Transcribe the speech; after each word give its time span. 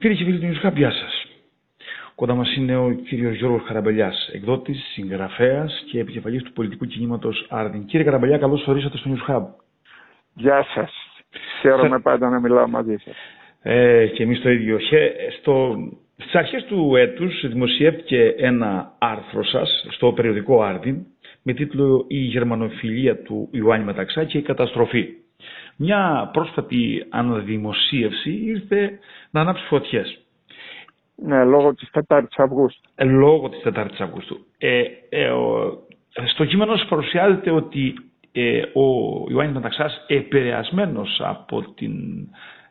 Φίλοι 0.00 0.16
και 0.16 0.24
φίλοι 0.24 0.38
του 0.38 0.44
Νιουσχάπ, 0.44 0.76
γεια 0.76 0.90
σας. 0.90 1.26
Κοντά 2.14 2.34
μας 2.34 2.56
είναι 2.56 2.76
ο 2.76 2.90
κύριος 2.90 3.36
Γιώργος 3.36 3.62
Καραμπελιάς, 3.66 4.30
εκδότης, 4.32 4.84
συγγραφέας 4.92 5.84
και 5.90 5.98
επικεφαλής 6.00 6.42
του 6.42 6.52
πολιτικού 6.52 6.86
κινήματος 6.86 7.46
Άρδιν. 7.48 7.84
Κύριε 7.84 8.04
Καραμπελιά, 8.04 8.38
καλώς 8.38 8.66
ορίσατε 8.66 8.96
στο 8.96 9.08
Νιουσχάπ. 9.08 9.48
Γεια 10.34 10.66
σας. 10.74 10.92
Χαίρομαι 11.60 11.98
πάντα 12.00 12.28
να 12.28 12.40
μιλάω 12.40 12.68
μαζί 12.68 12.96
σας. 13.04 13.14
Ε, 13.62 14.06
και 14.06 14.22
εμείς 14.22 14.40
το 14.40 14.50
ίδιο. 14.50 14.78
Στο... 15.40 15.76
Στις 16.16 16.34
αρχές 16.34 16.64
του 16.64 16.96
έτους 16.96 17.48
δημοσιεύτηκε 17.48 18.34
ένα 18.36 18.92
άρθρο 18.98 19.44
σας 19.44 19.86
στο 19.90 20.12
περιοδικό 20.12 20.62
Άρδιν 20.62 21.06
με 21.42 21.52
τίτλο 21.52 22.04
Η 22.08 22.18
γερμανοφιλία 22.18 23.22
του 23.22 23.48
Ιωάννη 23.52 23.84
Μεταξά 23.84 24.24
και 24.24 24.38
η 24.38 24.42
καταστροφή. 24.42 25.08
Μια 25.76 26.30
πρόσφατη 26.32 27.06
αναδημοσίευση 27.08 28.30
ήρθε 28.30 28.98
να 29.30 29.40
ανάψει 29.40 29.64
φωτιές. 29.66 30.18
Ναι, 31.16 31.44
λόγω 31.44 31.74
της 31.74 31.90
4ης 32.08 32.26
Αυγούστου. 32.36 32.90
Ε, 32.94 33.04
λόγω 33.04 33.48
της 33.48 33.60
4ης 33.64 33.98
Αυγούστου. 33.98 34.38
Ε, 34.58 34.82
ε, 35.08 35.30
στο 36.26 36.44
κείμενο 36.44 36.76
σας 36.76 36.88
παρουσιάζεται 36.88 37.50
ότι 37.50 37.94
ε, 38.32 38.60
ο 38.60 38.84
Ιωάννης 39.30 39.54
Μεταξάς 39.54 40.04
επηρεασμένος 40.06 41.20
από 41.24 41.62
την 41.74 41.92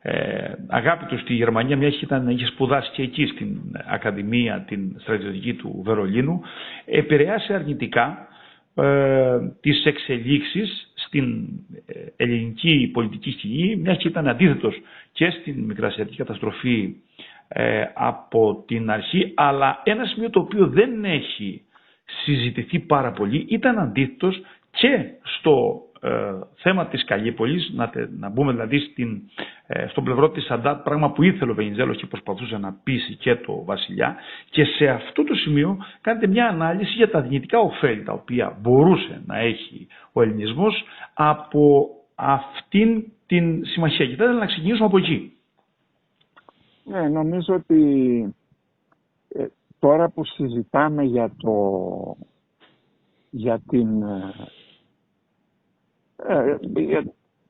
ε, 0.01 0.51
αγάπη 0.67 1.05
του 1.05 1.19
στη 1.19 1.33
Γερμανία, 1.33 1.77
μια 1.77 1.87
ήταν, 2.01 2.29
είχε 2.29 2.45
σπουδάσει 2.45 2.91
και 2.91 3.01
εκεί 3.01 3.25
στην 3.25 3.59
Ακαδημία, 3.89 4.65
την 4.67 4.95
στρατιωτική 4.99 5.53
του 5.53 5.81
Βερολίνου, 5.85 6.41
επηρεάσει 6.85 7.53
αρνητικά 7.53 8.27
ε, 8.75 9.37
τις 9.61 9.85
εξελίξεις 9.85 10.86
στην 11.07 11.47
ε, 11.85 11.93
ελληνική 12.15 12.89
πολιτική 12.93 13.31
σκηνή, 13.31 13.75
μιας 13.75 13.97
και 13.97 14.07
ήταν 14.07 14.27
αντίθετος 14.27 14.75
και 15.11 15.29
στην 15.29 15.63
μικρασιατική 15.63 16.17
καταστροφή 16.17 16.95
ε, 17.47 17.83
από 17.93 18.63
την 18.67 18.89
αρχή, 18.89 19.31
αλλά 19.35 19.81
ένα 19.83 20.05
σημείο 20.05 20.29
το 20.29 20.39
οποίο 20.39 20.67
δεν 20.67 21.05
έχει 21.05 21.61
συζητηθεί 22.23 22.79
πάρα 22.79 23.11
πολύ 23.11 23.45
ήταν 23.49 23.79
αντίθετος 23.79 24.41
και 24.71 25.05
στο 25.23 25.81
ε, 25.86 25.86
θέμα 26.55 26.87
της 26.87 27.05
Καλύπολης, 27.05 27.71
να, 27.75 27.91
να 28.17 28.29
μπούμε 28.29 28.51
δηλαδή 28.51 28.79
στην, 28.79 29.21
ε, 29.67 29.87
στον 29.87 30.03
πλευρό 30.03 30.29
της 30.29 30.49
Αντάτ, 30.49 30.83
πράγμα 30.83 31.11
που 31.11 31.23
ήθελε 31.23 31.51
ο 31.51 31.53
Βενιζέλος 31.55 31.97
και 31.97 32.05
προσπαθούσε 32.05 32.57
να 32.57 32.73
πείσει 32.83 33.15
και 33.15 33.35
το 33.35 33.63
βασιλιά 33.65 34.15
και 34.49 34.63
σε 34.65 34.87
αυτό 34.87 35.23
το 35.23 35.33
σημείο 35.35 35.77
κάνετε 36.01 36.27
μια 36.27 36.47
ανάλυση 36.47 36.93
για 36.93 37.09
τα 37.09 37.21
δυνητικά 37.21 37.59
ωφέλη 37.59 38.03
τα 38.03 38.13
οποία 38.13 38.57
μπορούσε 38.61 39.21
να 39.25 39.37
έχει 39.37 39.87
ο 40.11 40.21
ελληνισμός 40.21 40.83
από 41.13 41.87
αυτήν 42.15 43.03
την 43.25 43.65
συμμαχία. 43.65 44.05
Και 44.05 44.15
θα 44.15 44.23
ήθελα 44.23 44.39
να 44.39 44.45
ξεκινήσουμε 44.45 44.85
από 44.85 44.97
εκεί. 44.97 45.31
Ναι, 46.83 47.01
νομίζω 47.09 47.53
ότι 47.53 47.81
ε, 49.29 49.45
τώρα 49.79 50.09
που 50.09 50.25
συζητάμε 50.25 51.03
για, 51.03 51.31
το, 51.37 51.53
για 53.29 53.61
την 53.69 54.03
ε, 56.27 56.57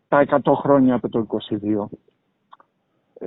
τα 0.07 0.41
100 0.43 0.53
χρόνια 0.55 0.95
από 0.95 1.09
το 1.09 1.27
22 1.61 1.97
ε, 3.19 3.25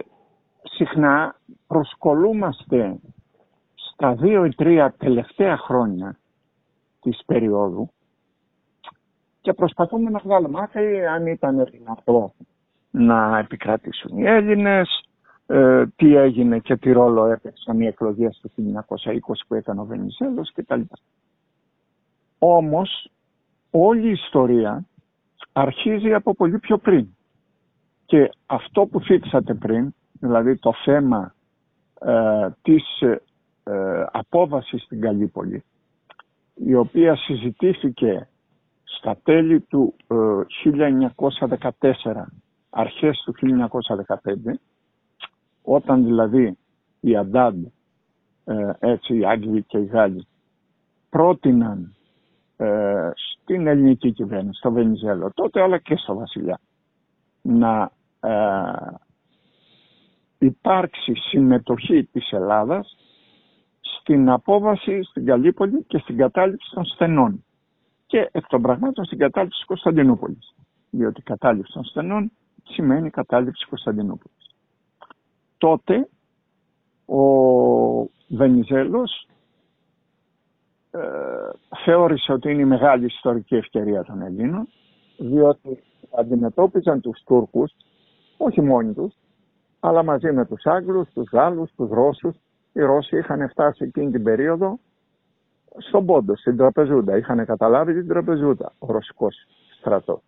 συχνά 0.63 1.37
προσκολούμαστε 1.67 2.99
στα 3.75 4.15
δύο 4.15 4.45
ή 4.45 4.55
τρία 4.55 4.95
τελευταία 4.99 5.57
χρόνια 5.57 6.19
της 7.01 7.23
περίοδου 7.27 7.91
και 9.41 9.53
προσπαθούμε 9.53 10.11
να 10.11 10.19
βγάλουμε 10.19 10.61
άκρη 10.63 11.07
αν 11.07 11.27
ήταν 11.27 11.67
δυνατό 11.71 12.33
να 12.91 13.39
επικρατήσουν 13.39 14.19
οι 14.19 14.27
Έλληνες, 14.27 15.05
ε, 15.47 15.87
τι 15.97 16.17
έγινε 16.17 16.59
και 16.59 16.77
τι 16.77 16.93
ρόλο 16.93 17.27
έπαιξαν 17.27 17.81
οι 17.81 17.87
εκλογές 17.87 18.41
του 18.43 18.51
1920 18.57 19.47
που 19.49 19.55
έκανε 19.55 19.81
ο 19.81 19.85
Βενιζέλος 19.85 20.53
κτλ. 20.53 20.81
Όμως 22.39 23.11
όλη 23.71 24.07
η 24.07 24.11
ιστορία 24.11 24.85
αρχίζει 25.53 26.15
από 26.15 26.35
πολύ 26.35 26.59
πιο 26.59 26.79
πριν. 26.79 27.07
Και 28.05 28.31
αυτό 28.47 28.87
που 28.87 29.01
θίξατε 29.01 29.55
πριν, 29.55 29.95
δηλαδή 30.13 30.57
το 30.57 30.73
θέμα 30.85 31.35
ε, 32.01 32.49
της 32.63 33.01
ε, 33.01 34.05
απόβασης 34.13 34.83
στην 34.83 35.01
Καλύπολη, 35.01 35.65
η 36.55 36.75
οποία 36.75 37.17
συζητήθηκε 37.17 38.29
στα 38.85 39.17
τέλη 39.23 39.61
του 39.61 39.95
1914, 40.09 41.71
ε, 42.05 42.25
αρχές 42.71 43.23
του 43.25 43.35
1915, 44.53 44.53
όταν 45.63 46.05
δηλαδή 46.05 46.59
οι 47.01 47.17
Αντάντ, 47.17 47.65
ε, 48.45 48.71
έτσι 48.79 49.17
οι 49.17 49.25
Άγγλοι 49.25 49.63
και 49.63 49.79
οι 49.79 49.85
Γάλλοι, 49.85 50.27
πρότειναν 51.11 51.95
ε, 52.61 53.11
στην 53.15 53.67
ελληνική 53.67 54.13
κυβέρνηση, 54.13 54.59
στο 54.59 54.71
Βενιζέλο 54.73 55.31
τότε, 55.35 55.63
αλλά 55.63 55.79
και 55.79 55.97
στο 55.97 56.15
Βασιλιά. 56.15 56.61
Να 57.43 57.91
ε, 58.21 58.31
υπάρξει 60.39 61.15
συμμετοχή 61.15 62.05
της 62.05 62.31
Ελλάδας 62.33 62.97
στην 63.81 64.29
απόβαση 64.31 65.03
στην 65.03 65.25
Καλύπολη 65.25 65.85
και 65.87 65.99
στην 65.99 66.17
κατάληψη 66.17 66.71
των 66.75 66.85
στενών 66.85 67.45
και 68.07 68.29
εκ 68.33 68.47
των 68.47 68.63
πραγμάτων 68.63 69.05
στην 69.05 69.19
κατάληψη 69.19 69.59
της 69.59 69.67
Κωνσταντινούπολης. 69.67 70.55
Διότι 70.91 71.21
η 71.21 71.25
κατάληψη 71.25 71.73
των 71.73 71.85
στενών 71.85 72.33
σημαίνει 72.65 73.11
κατάληψη 73.11 73.61
της 73.61 73.69
Κωνσταντινούπολης. 73.69 74.55
Τότε 75.59 76.09
ο 77.07 77.23
Βενιζέλος 78.29 79.27
ε, 80.91 81.01
θεώρησε 81.85 82.33
ότι 82.33 82.51
είναι 82.51 82.63
η 82.63 82.65
μεγάλη 82.65 83.05
ιστορική 83.05 83.55
ευκαιρία 83.57 84.05
των 84.05 84.23
Ελλήνων, 84.23 84.69
διότι 85.17 85.83
αντιμετώπιζαν 86.19 87.01
τους 87.01 87.23
Τούρκους, 87.27 87.73
όχι 88.37 88.61
μόνοι 88.61 88.93
τους, 88.93 89.15
αλλά 89.81 90.03
μαζί 90.03 90.33
με 90.33 90.47
τους 90.47 90.65
Άγγλους, 90.65 91.09
τους 91.13 91.31
Γάλλους, 91.33 91.73
τους 91.77 91.91
Ρώσους. 91.91 92.37
Οι 92.73 92.81
Ρώσοι 92.81 93.17
είχαν 93.17 93.49
φτάσει 93.49 93.85
εκείνη 93.85 94.11
την 94.11 94.23
περίοδο 94.23 94.79
στον 95.77 96.07
Πόντο, 96.07 96.37
στην 96.37 96.57
Τραπεζούντα. 96.57 97.17
Είχαν 97.17 97.45
καταλάβει 97.45 97.95
την 97.95 98.09
Τραπεζούντα, 98.09 98.73
ο 98.79 98.93
Ρωσικός 98.93 99.35
στρατός. 99.79 100.21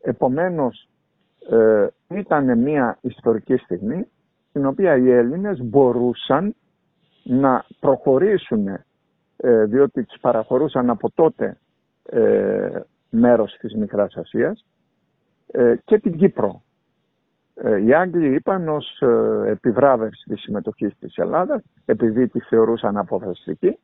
Επομένως, 0.00 0.88
ε, 1.50 1.86
ήταν 2.08 2.58
μια 2.58 2.98
ιστορική 3.00 3.56
στιγμή 3.56 4.08
στην 4.48 4.66
οποία 4.66 4.96
οι 4.96 5.10
Έλληνες 5.10 5.60
μπορούσαν 5.62 6.54
να 7.22 7.64
προχωρήσουν 7.80 8.66
ε, 9.40 9.64
διότι 9.64 10.04
τις 10.04 10.20
παραχωρούσαν 10.20 10.90
από 10.90 11.10
τότε 11.14 11.58
ε, 12.02 12.80
μέρος 13.10 13.56
της 13.60 13.74
Μικράς 13.74 14.16
Ασίας 14.16 14.64
ε, 15.46 15.74
και 15.84 15.98
την 15.98 16.16
Κύπρο. 16.16 16.62
Ε, 17.54 17.82
οι 17.84 17.94
Άγγλοι 17.94 18.34
είπαν 18.34 18.68
ως 18.68 19.00
ε, 19.00 19.50
επιβράβευση 19.50 20.24
της 20.28 20.40
συμμετοχής 20.40 20.98
της 20.98 21.16
Ελλάδας, 21.16 21.62
επειδή 21.84 22.28
τη 22.28 22.40
θεωρούσαν 22.40 22.96
αποφασιστική, 22.96 23.78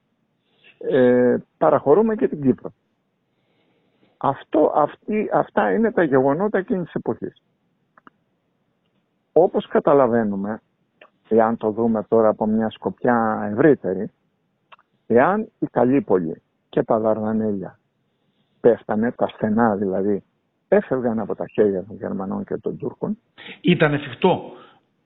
παραχωρούμε 1.59 2.15
και 2.15 2.29
την 2.29 2.43
Κύπρο. 2.43 2.73
Αυτό, 4.17 4.73
αυτή, 4.75 5.31
αυτά 5.33 5.73
είναι 5.73 5.93
τα 5.93 6.03
γεγονότα 6.03 6.59
εκείνης 6.59 6.85
της 6.85 6.95
εποχής. 6.95 7.43
Όπως 9.33 9.67
καταλαβαίνουμε, 9.69 10.61
εάν 11.29 11.57
το 11.57 11.71
δούμε 11.71 12.05
τώρα 12.09 12.29
από 12.29 12.47
μια 12.47 12.71
σκοπιά 12.71 13.49
ευρύτερη, 13.53 14.11
Εάν 15.07 15.49
η 15.59 15.67
Καλύπολη 15.67 16.43
και 16.69 16.83
τα 16.83 16.99
Δαρδανέλια 16.99 17.79
πέφτανε, 18.61 19.13
τα 19.13 19.27
στενά 19.27 19.77
δηλαδή, 19.77 20.23
έφευγαν 20.69 21.19
από 21.19 21.35
τα 21.35 21.47
χέρια 21.47 21.85
των 21.85 21.97
Γερμανών 21.97 22.45
και 22.45 22.57
των 22.57 22.79
Τούρκων. 22.79 23.19
Ήταν 23.61 23.95
εφικτό. 23.95 24.53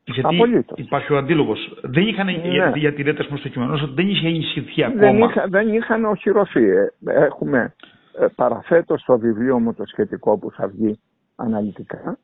Γιατί 0.04 0.34
Απολύτως. 0.34 0.78
υπάρχει 0.78 1.12
ο 1.12 1.16
αντίλογος. 1.16 1.80
Δεν 1.82 2.06
είχαν, 2.06 2.26
ναι. 2.26 2.72
γιατί 2.74 3.02
λέτε 3.02 3.22
στο 3.22 3.48
κείμενο, 3.48 3.74
ότι 3.74 3.92
δεν 3.94 4.08
είχε 4.08 4.26
ενισχυθεί 4.26 4.84
ακόμα. 4.84 5.00
Δεν, 5.00 5.18
είχα, 5.18 5.46
δεν 5.48 5.74
είχαν 5.74 6.04
οχυρωθεί. 6.04 6.68
Ε, 6.70 6.92
έχουμε 7.04 7.74
ε, 8.18 8.26
παραθέτως 8.34 9.00
στο 9.00 9.18
βιβλίο 9.18 9.60
μου 9.60 9.74
το 9.74 9.86
σχετικό 9.86 10.38
που 10.38 10.50
θα 10.50 10.68
βγει 10.68 11.00
αναλυτικά, 11.36 12.18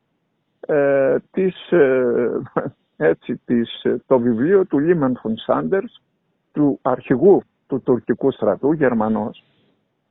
ε, 0.59 1.15
της, 1.31 1.71
ε, 1.71 2.41
έτσι, 3.11 3.41
της, 3.45 3.85
το 4.05 4.19
βιβλίο 4.19 4.65
του 4.65 4.79
Λίμαν 4.79 5.17
Φον 5.21 5.37
Σάντερς, 5.37 6.01
του 6.51 6.79
αρχηγού 6.81 7.43
του 7.67 7.81
τουρκικού 7.81 8.31
στρατού, 8.31 8.71
Γερμανός, 8.71 9.43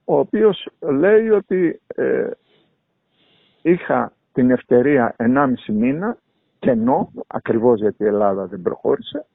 ο 0.05 0.19
οποίος 0.19 0.69
λέει 0.81 1.29
ότι 1.29 1.81
ε, 1.87 2.31
είχα 3.63 4.13
την 4.33 4.51
ευκαιρία 4.51 5.15
1,5 5.19 5.55
μήνα 5.67 6.17
κενό, 6.59 7.13
ακριβώς 7.27 7.81
γιατί 7.81 8.03
η 8.03 8.07
Ελλάδα 8.07 8.47
δεν 8.47 8.63
προχώρησε, 8.63 9.27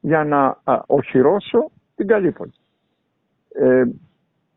για 0.00 0.24
να 0.24 0.60
οχυρώσω 0.86 1.70
την 1.94 2.06
Καλύπολη. 2.06 2.52
Ε, 3.52 3.84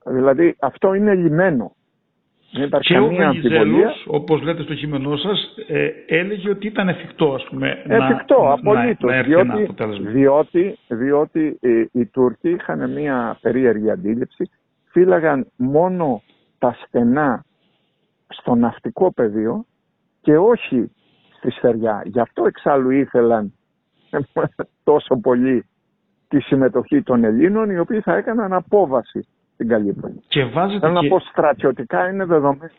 δηλαδή 0.06 0.56
αυτό 0.60 0.94
είναι 0.94 1.16
λιμένο. 1.16 1.76
Και 2.80 2.98
ο 2.98 3.08
Βενιζέλος, 3.08 4.06
όπως 4.08 4.42
λέτε 4.42 4.64
στο 4.64 4.74
κείμενό 4.74 5.18
σας, 5.18 5.56
ε, 5.68 5.90
έλεγε 6.08 6.50
ότι 6.50 6.68
ήταν 6.68 6.90
εφικτό, 6.90 7.34
ας 7.34 7.44
πούμε, 7.50 7.84
εφικτό, 7.88 8.44
να, 8.44 8.52
απολύτως, 8.52 9.12
να, 9.12 9.22
διότι, 9.22 9.70
διότι, 9.98 10.78
διότι 10.88 11.58
ε, 11.62 11.84
οι 11.92 12.06
Τούρκοι 12.06 12.50
είχαν 12.50 12.92
μια 12.92 13.38
περίεργη 13.42 13.90
αντίληψη, 13.90 14.50
φύλαγαν 14.92 15.48
μόνο 15.56 16.22
τα 16.58 16.78
στενά 16.86 17.44
στο 18.28 18.56
ναυτικό 18.56 19.14
πεδίο 19.14 19.66
και 20.22 20.38
όχι 20.38 20.92
στη 21.38 21.52
στεριά. 21.52 22.02
Γι' 22.06 22.20
αυτό 22.20 22.46
εξάλλου 22.46 22.90
ήθελαν 22.90 23.54
τόσο 24.84 25.16
πολύ 25.16 25.66
τη 26.28 26.40
συμμετοχή 26.40 27.02
των 27.02 27.24
Ελλήνων, 27.24 27.70
οι 27.70 27.80
οποίοι 27.80 28.00
θα 28.00 28.16
έκαναν 28.16 28.54
απόβαση 28.54 29.28
στην 29.60 29.72
Καλύπολη. 29.72 30.22
Και 30.28 30.46
βάζετε 30.46 30.80
Θέλω 30.88 31.00
και... 31.00 31.08
να 31.08 31.16
πω 31.16 31.20
στρατιωτικά 31.20 32.10
είναι 32.10 32.26
δεδομένο. 32.26 32.72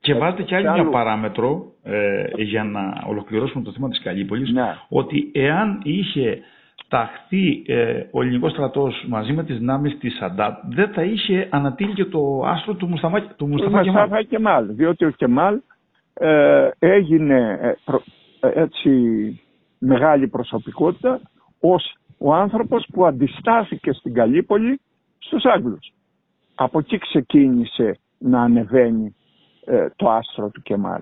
Και 0.00 0.14
βάζετε 0.14 0.42
και 0.42 0.56
άλλη 0.56 0.70
μια 0.70 0.88
παράμετρο 0.88 1.72
ε, 1.82 2.24
για 2.36 2.64
να 2.64 3.02
ολοκληρώσουμε 3.08 3.64
το 3.64 3.72
θέμα 3.72 3.88
της 3.88 4.02
Καλύπολης, 4.02 4.50
Ναι. 4.52 4.74
ότι 4.88 5.30
εάν 5.34 5.80
είχε 5.82 6.38
ταχθεί 6.88 7.62
ε, 7.66 8.02
ο 8.10 8.22
ελληνικός 8.22 8.50
στρατός 8.52 9.04
μαζί 9.08 9.32
με 9.32 9.44
τις 9.44 9.58
δυνάμεις 9.58 9.98
της 9.98 10.16
Σαντάτ, 10.16 10.58
δεν 10.68 10.88
θα 10.88 11.02
είχε 11.02 11.48
ανατείλει 11.50 11.92
και 11.92 12.04
το 12.04 12.42
άστρο 12.46 12.74
του 12.74 12.86
Μουσταφά, 12.86 13.20
του 13.22 13.34
Του 13.36 13.46
Μουσταφά 13.46 13.82
Κεμάλ. 13.82 14.02
Μουσταφά 14.02 14.22
Κεμάλ, 14.22 14.66
διότι 14.74 15.04
ο 15.04 15.10
Κεμάλ 15.10 15.60
ε, 16.14 16.68
έγινε 16.78 17.58
ε, 17.62 17.72
προ- 17.84 18.04
ε, 18.40 18.60
έτσι 18.62 18.90
μεγάλη 19.78 20.28
προσωπικότητα 20.28 21.20
ως 21.60 21.96
ο 22.18 22.34
άνθρωπος 22.34 22.86
που 22.92 23.06
αντιστάθηκε 23.06 23.92
στην 23.92 24.14
Καλύπολη 24.14 24.80
στους 25.18 25.44
Άγγλους. 25.44 25.92
Από 26.58 26.78
εκεί 26.78 26.98
ξεκίνησε 26.98 27.98
να 28.18 28.42
ανεβαίνει 28.42 29.16
ε, 29.64 29.88
το 29.96 30.10
άστρο 30.10 30.48
του 30.48 30.62
Κεμάλ. 30.62 31.00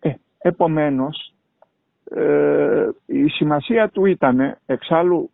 Ε, 0.00 0.12
επομένως, 0.38 1.34
ε, 2.10 2.88
η 3.06 3.28
σημασία 3.28 3.88
του 3.88 4.04
ήταν, 4.04 4.58
εξάλλου 4.66 5.30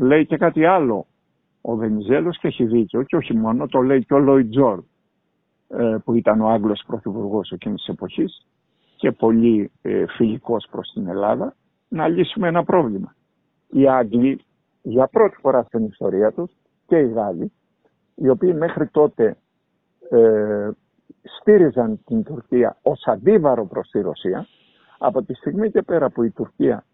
λέει 0.00 0.26
και 0.26 0.36
κάτι 0.36 0.64
άλλο 0.64 1.06
ο 1.60 1.76
Βενιζέλος 1.76 2.38
και 2.38 2.46
έχει 2.46 2.64
δίκιο 2.64 3.02
και 3.02 3.16
όχι 3.16 3.36
μόνο, 3.36 3.66
το 3.66 3.80
λέει 3.80 4.04
και 4.04 4.14
ο 4.14 4.18
Λόιτ 4.18 4.50
Τζόρ 4.50 4.82
ε, 5.68 5.96
που 6.04 6.14
ήταν 6.14 6.40
ο 6.40 6.48
Άγγλος 6.48 6.82
πρωθυπουργός 6.86 7.50
εκείνης 7.50 7.78
της 7.78 7.94
εποχής 7.94 8.46
και 8.96 9.12
πολύ 9.12 9.70
ε, 9.82 10.04
φιλικός 10.06 10.66
προς 10.70 10.90
την 10.92 11.08
Ελλάδα, 11.08 11.54
να 11.88 12.08
λύσουμε 12.08 12.48
ένα 12.48 12.64
πρόβλημα. 12.64 13.14
Οι 13.70 13.88
Άγγλοι 13.88 14.40
για 14.82 15.06
πρώτη 15.06 15.36
φορά 15.40 15.62
στην 15.62 15.84
ιστορία 15.84 16.32
τους 16.32 16.50
και 16.86 16.96
οι 16.98 17.08
Γάλλοι, 17.08 17.52
οι 18.14 18.28
οποίοι 18.28 18.54
μέχρι 18.58 18.86
τότε 18.86 19.36
ε, 20.10 20.70
στήριζαν 21.22 22.00
την 22.04 22.22
Τουρκία 22.22 22.76
ως 22.82 23.02
αντίβαρο 23.06 23.66
προς 23.66 23.88
τη 23.88 24.00
Ρωσία, 24.00 24.46
από 24.98 25.22
τη 25.22 25.34
στιγμή 25.34 25.70
και 25.70 25.82
πέρα 25.82 26.10
που 26.10 26.22
η 26.22 26.30
Τουρκία 26.30 26.84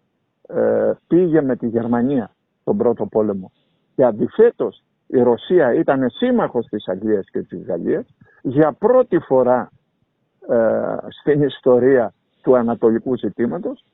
ε, 0.47 0.91
πήγε 1.07 1.41
με 1.41 1.55
τη 1.55 1.67
Γερμανία 1.67 2.31
στον 2.61 2.77
πρώτο 2.77 3.05
πόλεμο 3.05 3.51
και 3.95 4.03
αντιθέτως 4.03 4.83
η 5.07 5.21
Ρωσία 5.21 5.73
ήταν 5.73 6.09
σύμμαχος 6.09 6.65
της 6.65 6.87
Αγγλίας 6.87 7.29
και 7.29 7.41
της 7.41 7.65
Γαλλίας, 7.65 8.05
για 8.41 8.71
πρώτη 8.71 9.19
φορά 9.19 9.71
ε, 10.49 10.95
στην 11.21 11.41
ιστορία 11.43 12.13
του 12.41 12.55
ανατολικού 12.55 13.17
ζητήματος 13.17 13.85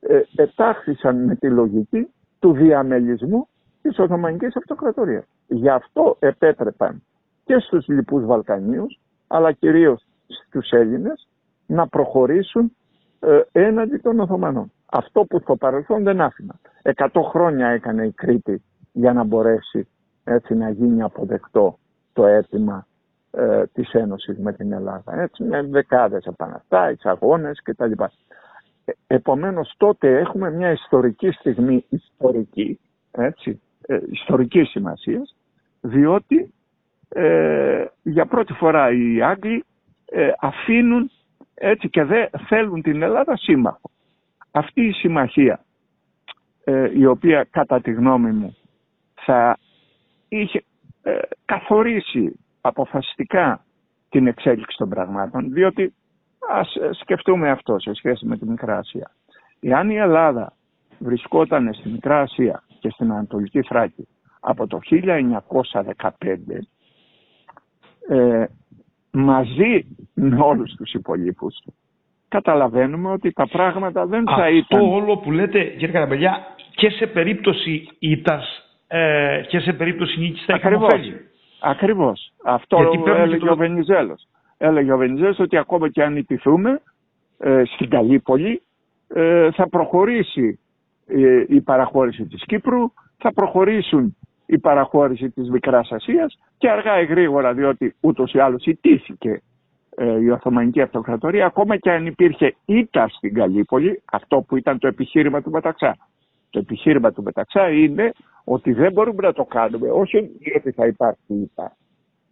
ε, 0.00 0.20
ετάχθησαν 0.36 1.24
με 1.24 1.36
τη 1.36 1.50
λογική 1.50 2.08
του 2.38 2.52
διαμελισμού 2.52 3.48
της 3.82 3.98
Οθωμανικής 3.98 4.56
Αυτοκρατορίας. 4.56 5.24
Γι' 5.52 5.68
αυτό 5.68 6.16
επέτρεπαν 6.18 7.02
και 7.44 7.58
στους 7.58 7.88
λοιπούς 7.88 8.24
Βαλκανίους, 8.24 9.00
αλλά 9.26 9.52
κυρίως 9.52 10.04
στους 10.26 10.70
Έλληνες, 10.70 11.28
να 11.66 11.88
προχωρήσουν 11.88 12.76
ε, 13.20 13.40
έναντι 13.52 13.96
των 13.96 14.20
Οθωμανών. 14.20 14.72
Αυτό 14.86 15.24
που 15.24 15.40
στο 15.40 15.56
παρελθόν 15.56 16.02
δεν 16.02 16.20
άφηναν. 16.20 16.60
Εκατό 16.82 17.22
χρόνια 17.22 17.68
έκανε 17.68 18.06
η 18.06 18.12
Κρήτη 18.12 18.62
για 18.92 19.12
να 19.12 19.24
μπορέσει 19.24 19.88
έτσι 20.24 20.54
να 20.54 20.70
γίνει 20.70 21.02
αποδεκτό 21.02 21.78
το 22.12 22.26
αίτημα 22.26 22.86
ε, 23.30 23.62
της 23.72 23.92
Ένωσης 23.92 24.38
με 24.38 24.52
την 24.52 24.72
Ελλάδα. 24.72 25.20
Έτσι 25.20 25.42
με 25.42 25.62
δεκάδες 25.62 26.24
επαναστάσεις, 26.24 27.04
αγώνες 27.04 27.62
κτλ. 27.62 27.92
Ε, 28.84 28.92
επομένως 29.06 29.74
τότε 29.76 30.18
έχουμε 30.18 30.50
μια 30.50 30.70
ιστορική 30.70 31.30
στιγμή, 31.30 31.84
ιστορική, 31.88 32.80
έτσι, 33.10 33.60
ε, 33.86 33.98
ιστορικής 34.10 34.68
σημασίας, 34.68 35.34
διότι 35.80 36.52
ε, 37.08 37.84
για 38.02 38.26
πρώτη 38.26 38.52
φορά 38.52 38.90
οι 38.92 39.22
Άγγλοι 39.22 39.64
ε, 40.04 40.30
αφήνουν 40.40 41.10
έτσι 41.54 41.88
και 41.88 42.04
δεν 42.04 42.28
θέλουν 42.46 42.82
την 42.82 43.02
Ελλάδα 43.02 43.36
σύμμαχο. 43.36 43.90
Αυτή 44.50 44.86
η 44.86 44.92
συμμαχία 44.92 45.64
ε, 46.64 46.98
η 46.98 47.06
οποία 47.06 47.46
κατά 47.50 47.80
τη 47.80 47.92
γνώμη 47.92 48.30
μου 48.30 48.56
θα 49.14 49.58
είχε 50.28 50.64
ε, 51.02 51.18
καθορίσει 51.44 52.38
αποφασιστικά 52.60 53.64
την 54.08 54.26
εξέλιξη 54.26 54.76
των 54.76 54.88
πραγμάτων 54.88 55.52
διότι 55.52 55.94
ας 56.48 56.74
ε, 56.74 56.90
σκεφτούμε 56.92 57.50
αυτό 57.50 57.78
σε 57.78 57.94
σχέση 57.94 58.26
με 58.26 58.38
τη 58.38 58.46
Μικρά 58.46 58.76
Ασία. 58.78 59.10
Εάν 59.60 59.90
η 59.90 59.96
Ελλάδα 59.96 60.52
βρισκόταν 60.98 61.74
στη 61.74 61.88
Μικρά 61.88 62.20
Ασία 62.20 62.62
και 62.80 62.90
στην 62.90 63.10
Ανατολική 63.12 63.62
Θράκη 63.62 64.08
από 64.40 64.66
το 64.66 64.78
1915 64.90 66.10
ε, 68.08 68.44
μαζί 69.12 69.86
με 70.14 70.40
όλους 70.40 70.74
τους 70.74 70.92
υπολείπους 70.92 71.56
καταλαβαίνουμε 72.28 73.10
ότι 73.10 73.32
τα 73.32 73.48
πράγματα 73.48 74.06
δεν 74.06 74.24
θα 74.24 74.32
Αυτό 74.34 74.48
ήταν... 74.54 74.80
όλο 74.80 75.16
που 75.16 75.32
λέτε 75.32 75.64
κύριε 75.64 75.88
Καραμπελιά 75.92 76.46
και 76.74 76.90
σε 76.90 77.06
περίπτωση 77.06 77.88
ήτας 77.98 78.64
ε, 78.88 79.40
και 79.48 79.60
σε 79.60 79.72
περίπτωση 79.72 80.20
νίκης 80.20 80.44
θα 80.44 80.54
είχαμε 80.56 80.74
Ακριβώς. 80.76 80.92
ωφέλη. 80.94 81.20
Ακριβώς. 81.60 82.32
Αυτό 82.44 82.76
Γιατί 82.76 82.98
παίρνουμε 82.98 83.22
έλεγε 83.22 83.38
και 83.38 83.46
το- 83.46 83.52
ο 83.52 83.56
Βενιζέλος. 83.56 84.26
Έλεγε 84.58 84.92
ο 84.92 84.96
Βενιζέλος 84.96 85.38
ότι 85.38 85.56
ακόμα 85.56 85.88
και 85.90 86.02
αν 86.02 86.16
ιτηθούμε 86.16 86.80
ε, 87.38 87.62
στην 87.74 87.90
Καλύπολη 87.90 88.62
ε, 89.14 89.50
θα 89.50 89.68
προχωρήσει 89.68 90.58
ε, 91.06 91.44
η 91.48 91.60
παραχώρηση 91.60 92.24
της 92.26 92.44
Κύπρου, 92.46 92.92
θα 93.18 93.32
προχωρήσουν 93.32 94.16
η 94.50 94.58
παραχώρηση 94.58 95.30
της 95.30 95.50
Μικράς 95.50 95.92
Ασίας 95.92 96.38
και 96.58 96.70
αργά 96.70 97.00
ή 97.00 97.04
γρήγορα 97.04 97.54
διότι 97.54 97.94
ούτως 98.00 98.32
ή 98.32 98.38
άλλως 98.38 98.64
ιτήθηκε 98.64 99.42
ε, 99.96 100.20
η 100.20 100.30
Οθωμανική 100.30 100.80
Αυτοκρατορία 100.80 101.46
ακόμα 101.46 101.76
και 101.76 101.90
αν 101.90 102.06
υπήρχε 102.06 102.54
ήττα 102.64 103.08
στην 103.08 103.34
Καλύπολη, 103.34 104.02
αυτό 104.12 104.40
που 104.40 104.56
ήταν 104.56 104.78
το 104.78 104.86
επιχείρημα 104.86 105.42
του 105.42 105.50
Μεταξά. 105.50 105.96
Το 106.50 106.58
επιχείρημα 106.58 107.12
του 107.12 107.22
Μεταξά 107.22 107.70
είναι 107.70 108.12
ότι 108.44 108.72
δεν 108.72 108.92
μπορούμε 108.92 109.22
να 109.22 109.32
το 109.32 109.44
κάνουμε, 109.44 109.90
όχι 109.90 110.30
διότι 110.38 110.70
θα 110.70 110.86
υπάρχει 110.86 111.20
ήττα, 111.26 111.76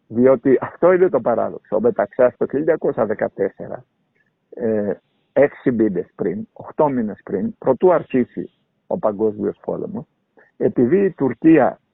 διότι 0.07 0.59
αυτό 0.61 0.93
είναι 0.93 1.09
το 1.09 1.21
παράδοξο. 1.21 1.77
Ο 1.77 1.81
Μεταξάς 1.81 2.35
το 2.37 2.47
1914, 2.47 3.85
ε, 4.51 4.93
έξι 5.33 5.71
μήνες 5.71 6.07
πριν, 6.15 6.47
οχτώ 6.53 6.89
μήνες 6.89 7.21
πριν, 7.25 7.59
προτού 7.59 7.93
αρχίσει 7.93 8.51
ο 8.87 8.99
Παγκόσμιος 8.99 9.59
Πόλεμος, 9.65 10.05
επειδή 10.57 11.05
η 11.05 11.11
Τουρκία 11.11 11.67
ε, 11.67 11.88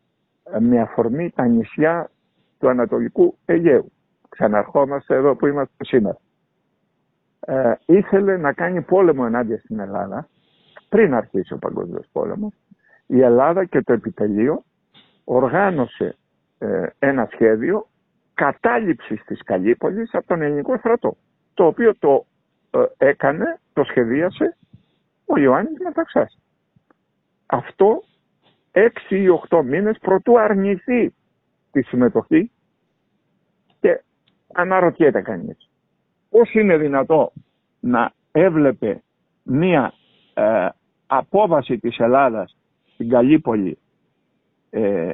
με 0.58 0.80
αφορμή 0.80 1.30
τα 1.30 1.46
νησιά 1.46 2.10
του 2.58 2.68
Ανατολικού 2.68 3.36
Αιγαίου, 3.44 3.92
ξαναρχόμαστε 4.28 5.14
εδώ 5.14 5.36
που 5.36 5.46
είμαστε 5.46 5.84
σήμερα, 5.84 6.18
ε, 7.40 7.72
ήθελε 7.86 8.36
να 8.36 8.52
κάνει 8.52 8.82
πόλεμο 8.82 9.22
ενάντια 9.26 9.58
στην 9.58 9.78
Ελλάδα 9.78 10.28
πριν 10.88 11.14
αρχίσει 11.14 11.52
ο 11.52 11.58
Παγκόσμιος 11.58 12.06
Πόλεμος. 12.12 12.52
Η 13.06 13.20
Ελλάδα 13.20 13.64
και 13.64 13.82
το 13.82 13.92
επιτελείο 13.92 14.62
οργάνωσε 15.24 16.16
ε, 16.58 16.86
ένα 16.98 17.28
σχέδιο 17.32 17.86
κατάληψης 18.34 19.24
της 19.24 19.42
Καλύπολης 19.42 20.14
από 20.14 20.26
τον 20.26 20.42
ελληνικό 20.42 20.76
στρατό, 20.76 21.16
το 21.54 21.66
οποίο 21.66 21.96
το 21.98 22.26
ε, 22.70 22.84
έκανε, 22.96 23.58
το 23.72 23.84
σχεδίασε 23.84 24.56
ο 25.26 25.38
Ιωάννης 25.38 25.78
Μεταξάς. 25.78 26.38
Αυτό 27.46 28.02
έξι 28.76 29.16
ή 29.22 29.28
οχτώ 29.28 29.62
μήνες 29.62 29.98
προτού 30.00 30.40
αρνηθεί 30.40 31.14
τη 31.72 31.82
συμμετοχή 31.82 32.50
και 33.80 34.02
αναρωτιέται 34.52 35.20
κανείς. 35.20 35.70
Πώς 36.30 36.54
είναι 36.54 36.76
δυνατό 36.76 37.32
να 37.80 38.12
έβλεπε 38.32 39.02
μία 39.42 39.92
ε, 40.34 40.68
απόβαση 41.06 41.78
της 41.78 41.98
Ελλάδας 41.98 42.56
στην 42.92 43.08
Καλύπολη 43.08 43.78
ε, 44.70 45.12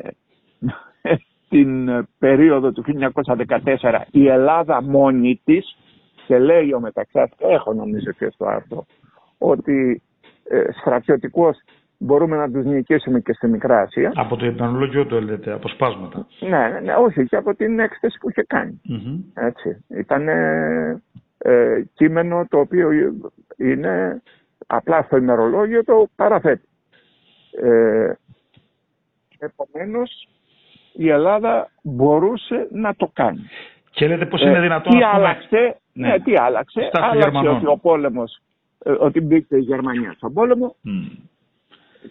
την 1.48 1.88
ε, 1.88 2.08
περίοδο 2.18 2.72
του 2.72 2.84
1914 3.78 4.02
η 4.10 4.26
Ελλάδα 4.28 4.82
μόνη 4.82 5.40
της 5.44 5.76
και 6.26 6.38
λέει 6.38 6.72
ο 6.72 6.80
Μεταξάς, 6.80 7.30
έχω 7.38 7.72
νομίζω 7.72 8.12
και 8.12 8.30
στο 8.30 8.46
άρθρο, 8.46 8.86
ότι 9.38 10.02
ε, 10.44 10.64
στρατιωτικός 10.80 11.56
μπορούμε 12.02 12.36
να 12.36 12.50
τους 12.50 12.64
νικήσουμε 12.64 13.20
και 13.20 13.32
στη 13.32 13.48
Μικρά 13.48 13.80
Ασία. 13.80 14.12
Από 14.14 14.36
το 14.36 14.44
επανολόγιο 14.44 15.06
το 15.06 15.20
λέτε, 15.20 15.52
από 15.52 15.68
σπάσματα. 15.68 16.26
Ναι, 16.40 16.68
ναι, 16.68 16.80
ναι, 16.80 16.94
όχι, 16.94 17.26
και 17.26 17.36
από 17.36 17.54
την 17.54 17.78
έκθεση 17.78 18.18
που 18.18 18.30
είχε 18.30 18.42
κάνει. 18.42 18.80
Έτσι. 19.34 19.84
Ήταν 19.88 20.28
ε, 20.28 21.02
ε, 21.38 21.82
κείμενο 21.94 22.46
το 22.48 22.58
οποίο 22.58 22.88
είναι 23.56 24.22
απλά 24.66 25.02
στο 25.02 25.16
ημερολόγιο 25.16 25.84
το 25.84 26.08
παραθέτει. 26.16 26.68
Ε, 27.62 28.12
επομένως, 29.38 30.28
η 30.92 31.08
Ελλάδα 31.08 31.70
μπορούσε 31.82 32.68
να 32.70 32.94
το 32.94 33.10
κάνει. 33.12 33.48
Και 33.90 34.06
λέτε 34.06 34.26
πώς 34.26 34.40
είναι 34.40 34.58
ε, 34.58 34.60
δυνατόν... 34.60 34.92
Τι 34.92 35.02
άλλαξε, 35.02 35.76
ναι. 35.92 36.08
ναι, 36.08 36.20
τι 36.20 36.36
άλλαξε. 36.36 36.90
Άλλαξε 36.92 37.48
ότι 37.48 37.66
ο 37.66 37.78
πόλεμος, 37.82 38.38
ε, 38.84 38.90
ότι 38.90 39.20
μπήκε 39.20 39.56
η 39.56 39.60
Γερμανία 39.60 40.12
στον 40.12 40.32
πόλεμο 40.32 40.76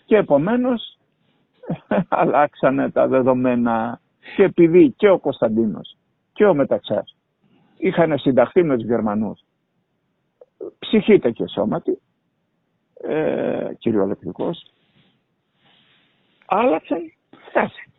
και 0.05 0.15
επομένως 0.15 0.97
αλλάξανε 2.09 2.89
τα 2.89 3.07
δεδομένα 3.07 4.01
και 4.35 4.43
επειδή 4.43 4.93
και 4.97 5.09
ο 5.09 5.19
Κωνσταντίνος 5.19 5.97
και 6.33 6.45
ο 6.45 6.53
Μεταξάς 6.53 7.15
είχαν 7.77 8.17
συνταχθεί 8.17 8.63
με 8.63 8.75
τους 8.77 8.85
Γερμανούς 8.85 9.39
ψυχήτε 10.79 11.31
και 11.31 11.47
σώματι 11.47 11.99
ε, 13.01 13.69
κυριολεκτικός 13.77 14.71
άλλαξαν 16.49 17.13
στάση. 17.49 17.91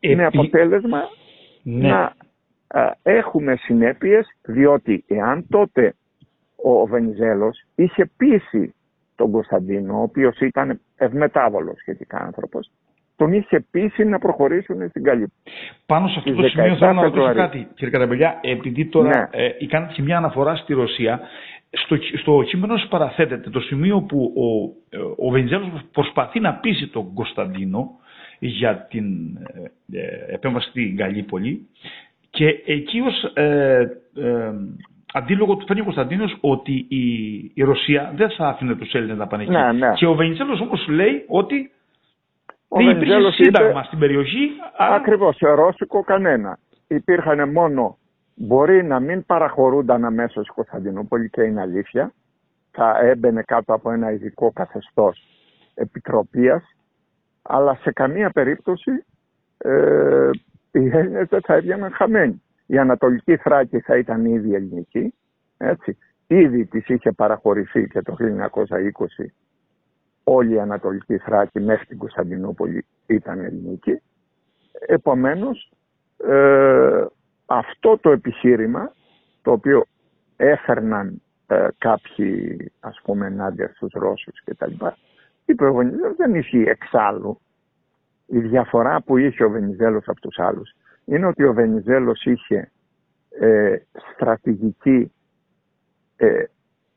Είναι 0.00 0.26
αποτέλεσμα 0.26 1.08
ναι. 1.62 1.88
να 1.88 2.14
έχουμε 3.02 3.56
συνέπειες 3.56 4.26
διότι 4.42 5.04
εάν 5.08 5.46
τότε 5.48 5.94
ο 6.56 6.86
Βενιζέλος 6.86 7.64
είχε 7.74 8.10
πείσει 8.16 8.74
τον 9.22 9.30
Κωνσταντίνο, 9.30 9.98
ο 9.98 10.02
οποίος 10.02 10.40
ήταν 10.40 10.80
ευμετάβολος 10.96 11.78
σχετικά 11.78 12.18
άνθρωπος, 12.18 12.70
τον 13.16 13.32
είχε 13.32 13.64
πείσει 13.70 14.04
να 14.04 14.18
προχωρήσουν 14.18 14.88
στην 14.88 15.02
καλή. 15.02 15.32
Πάνω 15.86 16.08
σε 16.08 16.14
αυτό 16.18 16.34
το 16.34 16.48
σημείο 16.48 16.76
θέλω 16.76 16.92
να 16.92 17.02
ρωτήσω 17.02 17.34
κάτι, 17.34 17.68
κύριε 17.74 17.90
Καταμπελιά, 17.90 18.38
επειδή 18.42 18.86
τώρα 18.86 19.08
ναι. 19.34 19.42
ε, 19.58 19.66
κάνετε 19.66 19.92
και 19.92 20.02
μια 20.02 20.16
αναφορά 20.16 20.56
στη 20.56 20.72
Ρωσία, 20.72 21.20
στο, 21.70 21.96
στο 22.20 22.42
κείμενο 22.46 22.74
παραθέτεται 22.88 23.50
το 23.50 23.60
σημείο 23.60 24.00
που 24.00 24.32
ο, 24.36 25.26
ο 25.26 25.30
Βενιζέλος 25.30 25.68
προσπαθεί 25.92 26.40
να 26.40 26.54
πείσει 26.54 26.88
τον 26.88 27.14
Κωνσταντίνο 27.14 27.90
για 28.38 28.86
την 28.90 29.04
ε, 29.90 29.98
ε 29.98 30.34
επέμβαση 30.34 30.68
στην 30.68 30.96
Γαλλίπολη 30.96 31.66
και 32.30 32.62
εκεί 32.66 33.00
ως 33.00 33.32
ε, 33.34 34.02
ε, 34.16 34.52
αντίλογο 35.12 35.56
του 35.56 35.66
φέρνει 35.66 35.80
ο 35.80 35.84
Κωνσταντίνος 35.84 36.36
ότι 36.40 36.86
η, 36.88 37.04
η 37.54 37.62
Ρωσία 37.62 38.12
δεν 38.16 38.30
θα 38.30 38.48
άφηνε 38.48 38.74
τους 38.74 38.92
Έλληνες 38.92 39.16
να 39.16 39.26
πάνε 39.26 39.42
εκεί. 39.42 39.52
Ναι, 39.52 39.72
ναι. 39.72 39.92
Και 39.94 40.06
ο 40.06 40.14
Βενιζέλος 40.14 40.60
όμως 40.60 40.88
λέει 40.88 41.24
ότι 41.28 41.70
ο 42.68 42.76
δεν 42.76 42.88
υπήρχε 42.88 43.30
σύνταγμα 43.30 43.70
είπε, 43.70 43.82
στην 43.86 43.98
περιοχή. 43.98 44.50
Άρα... 44.76 44.94
Ακριβώς, 44.94 45.36
σε 45.36 45.48
Ρώσικο 45.48 46.02
κανένα. 46.02 46.58
Υπήρχαν 46.88 47.52
μόνο, 47.52 47.98
μπορεί 48.34 48.84
να 48.84 49.00
μην 49.00 49.26
παραχωρούνταν 49.26 50.04
αμέσως 50.04 50.46
η 50.46 50.52
Κωνσταντινούπολη 50.52 51.30
και 51.30 51.42
είναι 51.42 51.60
αλήθεια. 51.60 52.12
Θα 52.70 52.98
έμπαινε 53.02 53.42
κάτω 53.42 53.74
από 53.74 53.90
ένα 53.90 54.12
ειδικό 54.12 54.52
καθεστώς 54.52 55.22
επιτροπίας, 55.74 56.62
αλλά 57.42 57.74
σε 57.74 57.92
καμία 57.92 58.30
περίπτωση 58.30 58.90
ε, 59.58 60.30
οι 60.72 60.88
Έλληνες 60.88 61.28
δεν 61.28 61.40
θα 61.40 61.54
έβγαιναν 61.54 61.92
χαμένοι. 61.92 62.42
Η 62.72 62.78
Ανατολική 62.78 63.36
Θράκη 63.36 63.80
θα 63.80 63.96
ήταν 63.96 64.24
ήδη 64.24 64.54
ελληνική, 64.54 65.14
έτσι. 65.56 65.98
Ήδη 66.26 66.66
της 66.66 66.88
είχε 66.88 67.12
παραχωρηθεί 67.12 67.88
και 67.88 68.02
το 68.02 68.16
1920 68.18 69.26
όλη 70.24 70.54
η 70.54 70.60
Ανατολική 70.60 71.18
Θράκη 71.18 71.60
μέχρι 71.60 71.86
την 71.86 71.98
Κωνσταντινούπολη 71.98 72.84
ήταν 73.06 73.38
ελληνική. 73.38 74.00
Επομένως, 74.86 75.72
ε, 76.16 77.04
αυτό 77.46 77.98
το 77.98 78.10
επιχείρημα, 78.10 78.94
το 79.42 79.52
οποίο 79.52 79.84
έφερναν 80.36 81.22
ε, 81.46 81.66
κάποιοι, 81.78 82.56
ας 82.80 83.00
πούμε, 83.04 83.26
ενάντια 83.26 83.72
στους 83.74 83.92
Ρώσους 83.92 84.42
κτλ. 84.44 84.86
Είπε 85.44 85.66
ο 85.66 85.74
Βενιζέλος 85.74 86.16
δεν 86.16 86.34
ισχύει 86.34 86.64
εξάλλου. 86.66 87.40
Η 88.26 88.38
διαφορά 88.38 89.02
που 89.02 89.16
είχε 89.16 89.44
ο 89.44 89.50
Βενιζέλος 89.50 90.08
από 90.08 90.20
τους 90.20 90.38
άλλους 90.38 90.74
είναι 91.04 91.26
ότι 91.26 91.44
ο 91.44 91.52
Βενιζέλος 91.52 92.24
είχε 92.24 92.70
ε, 93.40 93.76
στρατηγική 94.14 95.12
ε, 96.16 96.44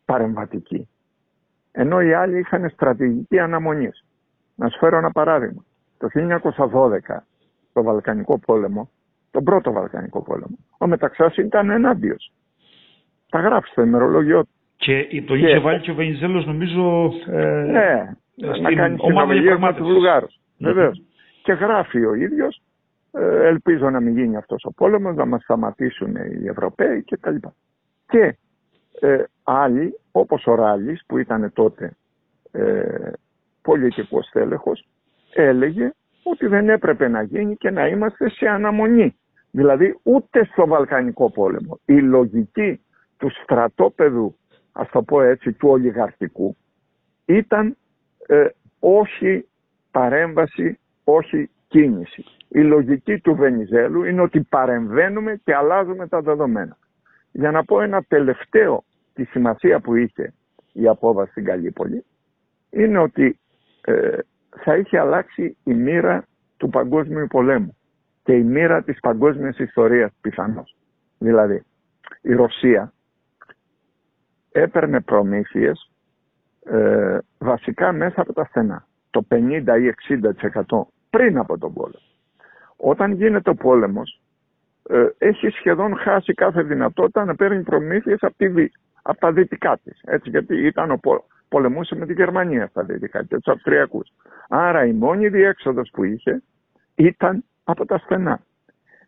παρεμβατική. 0.05 0.89
Ενώ 1.71 2.01
οι 2.01 2.13
άλλοι 2.13 2.39
είχαν 2.39 2.69
στρατηγική 2.69 3.39
αναμονής. 3.39 4.05
Να 4.55 4.69
σου 4.69 4.77
φέρω 4.77 4.97
ένα 4.97 5.11
παράδειγμα. 5.11 5.65
Το 5.97 6.07
1912, 6.13 7.17
το 7.73 7.83
Βαλκανικό 7.83 8.39
πόλεμο, 8.39 8.89
τον 9.31 9.43
πρώτο 9.43 9.71
Βαλκανικό 9.71 10.21
πόλεμο, 10.21 10.57
ο 10.77 10.87
Μεταξάς 10.87 11.37
ήταν 11.37 11.69
ενάντιος. 11.69 12.31
Τα 13.29 13.39
γράφει 13.39 13.67
στο 13.67 13.81
ημερολόγιο 13.81 14.43
του. 14.43 14.49
Και 14.75 15.23
το 15.27 15.35
είχε 15.35 15.59
βάλει 15.59 15.79
και 15.79 15.91
ο 15.91 15.93
Βενιζέλος 15.93 16.45
νομίζω 16.45 17.11
ε, 17.27 17.63
ναι, 17.63 18.15
να 18.61 18.73
κάνει 18.73 18.97
συνομιλίες 18.99 19.59
με 19.59 19.73
τους 19.73 19.87
Βουλγάρους. 19.87 20.39
Βεβαίως. 20.57 21.01
Και 21.43 21.53
γράφει 21.53 22.05
ο 22.05 22.13
ίδιος, 22.13 22.55
ε, 22.55 22.64
ελπίζω 23.21 23.89
να 23.89 23.99
μην 23.99 24.17
γίνει 24.17 24.37
αυτός 24.37 24.63
ο 24.63 24.71
πόλεμος, 24.71 25.15
να 25.15 25.25
μας 25.25 25.41
σταματήσουν 25.41 26.15
οι 26.15 26.47
Ευρωπαίοι 26.47 27.03
κτλ. 27.03 27.35
Και, 27.35 27.47
και 28.07 28.35
ε, 29.07 29.23
άλλοι, 29.43 29.99
όπως 30.11 30.47
ο 30.47 30.55
Ράλης 30.55 31.03
που 31.07 31.17
ήταν 31.17 31.51
τότε 31.53 31.95
ε, 32.51 33.11
πολιτικός 33.61 34.29
τέλεχος, 34.31 34.87
έλεγε 35.33 35.91
ότι 36.23 36.47
δεν 36.47 36.69
έπρεπε 36.69 37.07
να 37.07 37.21
γίνει 37.21 37.55
και 37.55 37.69
να 37.69 37.87
είμαστε 37.87 38.29
σε 38.29 38.47
αναμονή. 38.47 39.15
Δηλαδή 39.51 39.99
ούτε 40.03 40.45
στο 40.45 40.67
Βαλκανικό 40.67 41.31
πόλεμο. 41.31 41.79
Η 41.85 41.99
λογική 41.99 42.81
του 43.17 43.29
στρατόπεδου, 43.43 44.35
ας 44.71 44.89
το 44.89 45.03
πω 45.03 45.21
έτσι, 45.21 45.53
του 45.53 45.69
ολιγαρχικού, 45.69 46.55
ήταν 47.25 47.77
ε, 48.27 48.47
όχι 48.79 49.47
παρέμβαση, 49.91 50.79
όχι 51.03 51.49
κίνηση. 51.67 52.23
Η 52.47 52.61
λογική 52.61 53.19
του 53.19 53.35
Βενιζέλου 53.35 54.03
είναι 54.03 54.21
ότι 54.21 54.41
παρεμβαίνουμε 54.41 55.41
και 55.43 55.55
αλλάζουμε 55.55 56.07
τα 56.07 56.21
δεδομένα. 56.21 56.77
Για 57.31 57.51
να 57.51 57.63
πω 57.63 57.81
ένα 57.81 58.03
τελευταίο 58.03 58.83
τη 59.13 59.23
σημασία 59.23 59.79
που 59.79 59.95
είχε 59.95 60.33
η 60.73 60.87
απόβαση 60.87 61.31
στην 61.31 61.45
Καλύπολη 61.45 62.05
είναι 62.69 62.97
ότι 62.97 63.39
ε, 63.81 64.17
θα 64.63 64.77
είχε 64.77 64.99
αλλάξει 64.99 65.57
η 65.63 65.73
μοίρα 65.73 66.25
του 66.57 66.69
παγκόσμιου 66.69 67.27
πολέμου 67.27 67.77
και 68.23 68.33
η 68.33 68.43
μοίρα 68.43 68.83
της 68.83 68.99
παγκόσμιας 68.99 69.57
ιστορίας 69.57 70.11
πιθανώς. 70.21 70.75
Δηλαδή, 71.17 71.63
η 72.21 72.33
Ρωσία 72.33 72.93
έπαιρνε 74.51 75.01
προμήθειες 75.01 75.91
ε, 76.65 77.17
βασικά 77.37 77.91
μέσα 77.91 78.21
από 78.21 78.33
τα 78.33 78.45
στενά. 78.45 78.87
Το 79.09 79.25
50 79.29 79.39
ή 79.81 79.93
60% 80.63 80.85
πριν 81.15 81.37
από 81.37 81.57
τον 81.57 81.73
πόλεμο. 81.73 81.99
Όταν 82.75 83.11
γίνεται 83.11 83.49
ο 83.49 83.55
πόλεμος, 83.55 84.21
ε, 84.89 85.07
έχει 85.17 85.49
σχεδόν 85.49 85.97
χάσει 85.97 86.33
κάθε 86.33 86.61
δυνατότητα 86.61 87.25
να 87.25 87.35
παίρνει 87.35 87.63
προμήθειες 87.63 88.17
από, 88.21 88.35
τη, 88.37 88.67
από 89.01 89.19
τα 89.19 89.31
δυτικά 89.31 89.77
της. 89.83 90.01
Έτσι, 90.05 90.29
γιατί 90.29 90.65
ήταν 90.65 90.91
ο, 90.91 90.99
πολεμούσε 91.49 91.95
με 91.95 92.05
τη 92.05 92.13
Γερμανία 92.13 92.67
στα 92.67 92.83
δυτικά 92.83 93.23
και 93.23 93.35
τους 93.35 93.53
Αυστριακούς. 93.53 94.13
Άρα 94.49 94.85
η 94.85 94.93
μόνη 94.93 95.27
διέξοδος 95.27 95.89
που 95.93 96.03
είχε 96.03 96.41
ήταν 96.95 97.43
από 97.63 97.85
τα 97.85 97.97
στενά. 97.97 98.39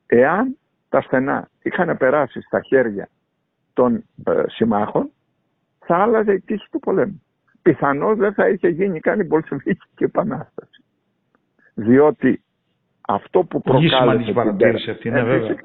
Εάν 0.05 0.57
τα 0.89 1.01
στενά 1.01 1.49
είχαν 1.61 1.97
περάσει 1.97 2.41
στα 2.41 2.61
χέρια 2.61 3.09
των 3.73 4.03
ε, 4.23 4.43
συμμάχων, 4.47 5.11
θα 5.79 5.97
άλλαζε 5.97 6.33
η 6.33 6.39
τύχη 6.39 6.67
του 6.71 6.79
πολέμου. 6.79 7.21
Πιθανώς 7.61 8.17
δεν 8.17 8.33
θα 8.33 8.49
είχε 8.49 8.67
γίνει 8.67 8.99
καν 8.99 9.19
η 9.19 9.25
Πολσεβίκη 9.25 10.03
επανάσταση. 10.11 10.76
Διότι 11.79 12.41
αυτό 13.01 13.43
που 13.43 13.61
προκάλεσε 13.61 14.93
την, 14.93 15.11
ναι, 15.11 15.19
ε, 15.19 15.55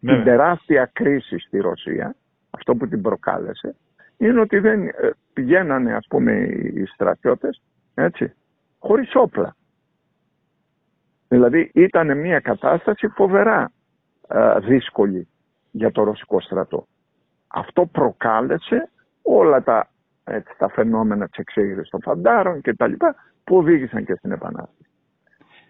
την 0.00 0.24
τεράστια 0.24 0.90
κρίση 0.92 1.38
στη 1.38 1.58
Ρωσία, 1.58 2.14
αυτό 2.50 2.74
που 2.74 2.88
την 2.88 3.02
προκάλεσε, 3.02 3.74
είναι 4.16 4.40
ότι 4.40 4.58
δεν 4.58 4.86
ε, 4.86 5.10
πηγαίνανε 5.32 5.94
ας 5.94 6.06
πούμε 6.08 6.32
οι 6.74 6.84
στρατιώτες 6.84 7.62
έτσι, 7.94 8.32
χωρίς 8.78 9.10
όπλα. 9.14 9.56
Δηλαδή 11.28 11.70
ήταν 11.74 12.18
μια 12.18 12.40
κατάσταση 12.40 13.08
φοβερά 13.08 13.72
ε, 14.28 14.58
δύσκολη 14.58 15.28
για 15.70 15.92
το 15.92 16.02
ρωσικό 16.02 16.40
στρατό. 16.40 16.86
Αυτό 17.46 17.86
προκάλεσε 17.86 18.90
όλα 19.22 19.62
τα, 19.62 19.88
έτσι, 20.24 20.54
τα 20.58 20.68
φαινόμενα 20.68 21.26
της 21.28 21.38
εξέγερσης 21.38 21.90
των 21.90 22.00
φαντάρων 22.00 22.60
και 22.60 22.74
τα 22.74 22.86
λοιπά 22.86 23.14
που 23.44 23.56
οδήγησαν 23.56 24.04
και 24.04 24.14
στην 24.14 24.30
Επανάσταση. 24.30 24.85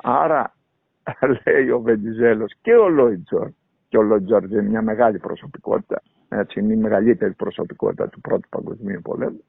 Άρα 0.02 0.54
λέει 1.44 1.70
ο 1.70 1.80
Βεντιζέλος 1.80 2.54
και 2.60 2.74
ο 2.74 2.88
Λόιτζορ 2.88 3.50
και 3.88 3.98
ο 3.98 4.02
Λόιτζορ 4.02 4.44
είναι 4.44 4.62
μια 4.62 4.82
μεγάλη 4.82 5.18
προσωπικότητα 5.18 6.02
έτσι, 6.28 6.60
είναι 6.60 6.72
η 6.72 6.76
μεγαλύτερη 6.76 7.32
προσωπικότητα 7.32 8.08
του 8.08 8.20
Πρώτου 8.20 8.48
Παγκοσμίου 8.48 9.00
Πολέμου 9.02 9.44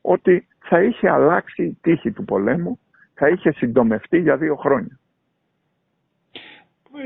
ότι 0.00 0.46
θα 0.58 0.82
είχε 0.82 1.08
αλλάξει 1.08 1.64
η 1.64 1.78
τύχη 1.80 2.12
του 2.12 2.24
πολέμου, 2.24 2.78
θα 3.14 3.28
είχε 3.28 3.52
συντομευτεί 3.52 4.18
για 4.18 4.36
δύο 4.36 4.56
χρόνια. 4.56 4.98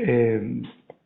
Ε, 0.05 0.41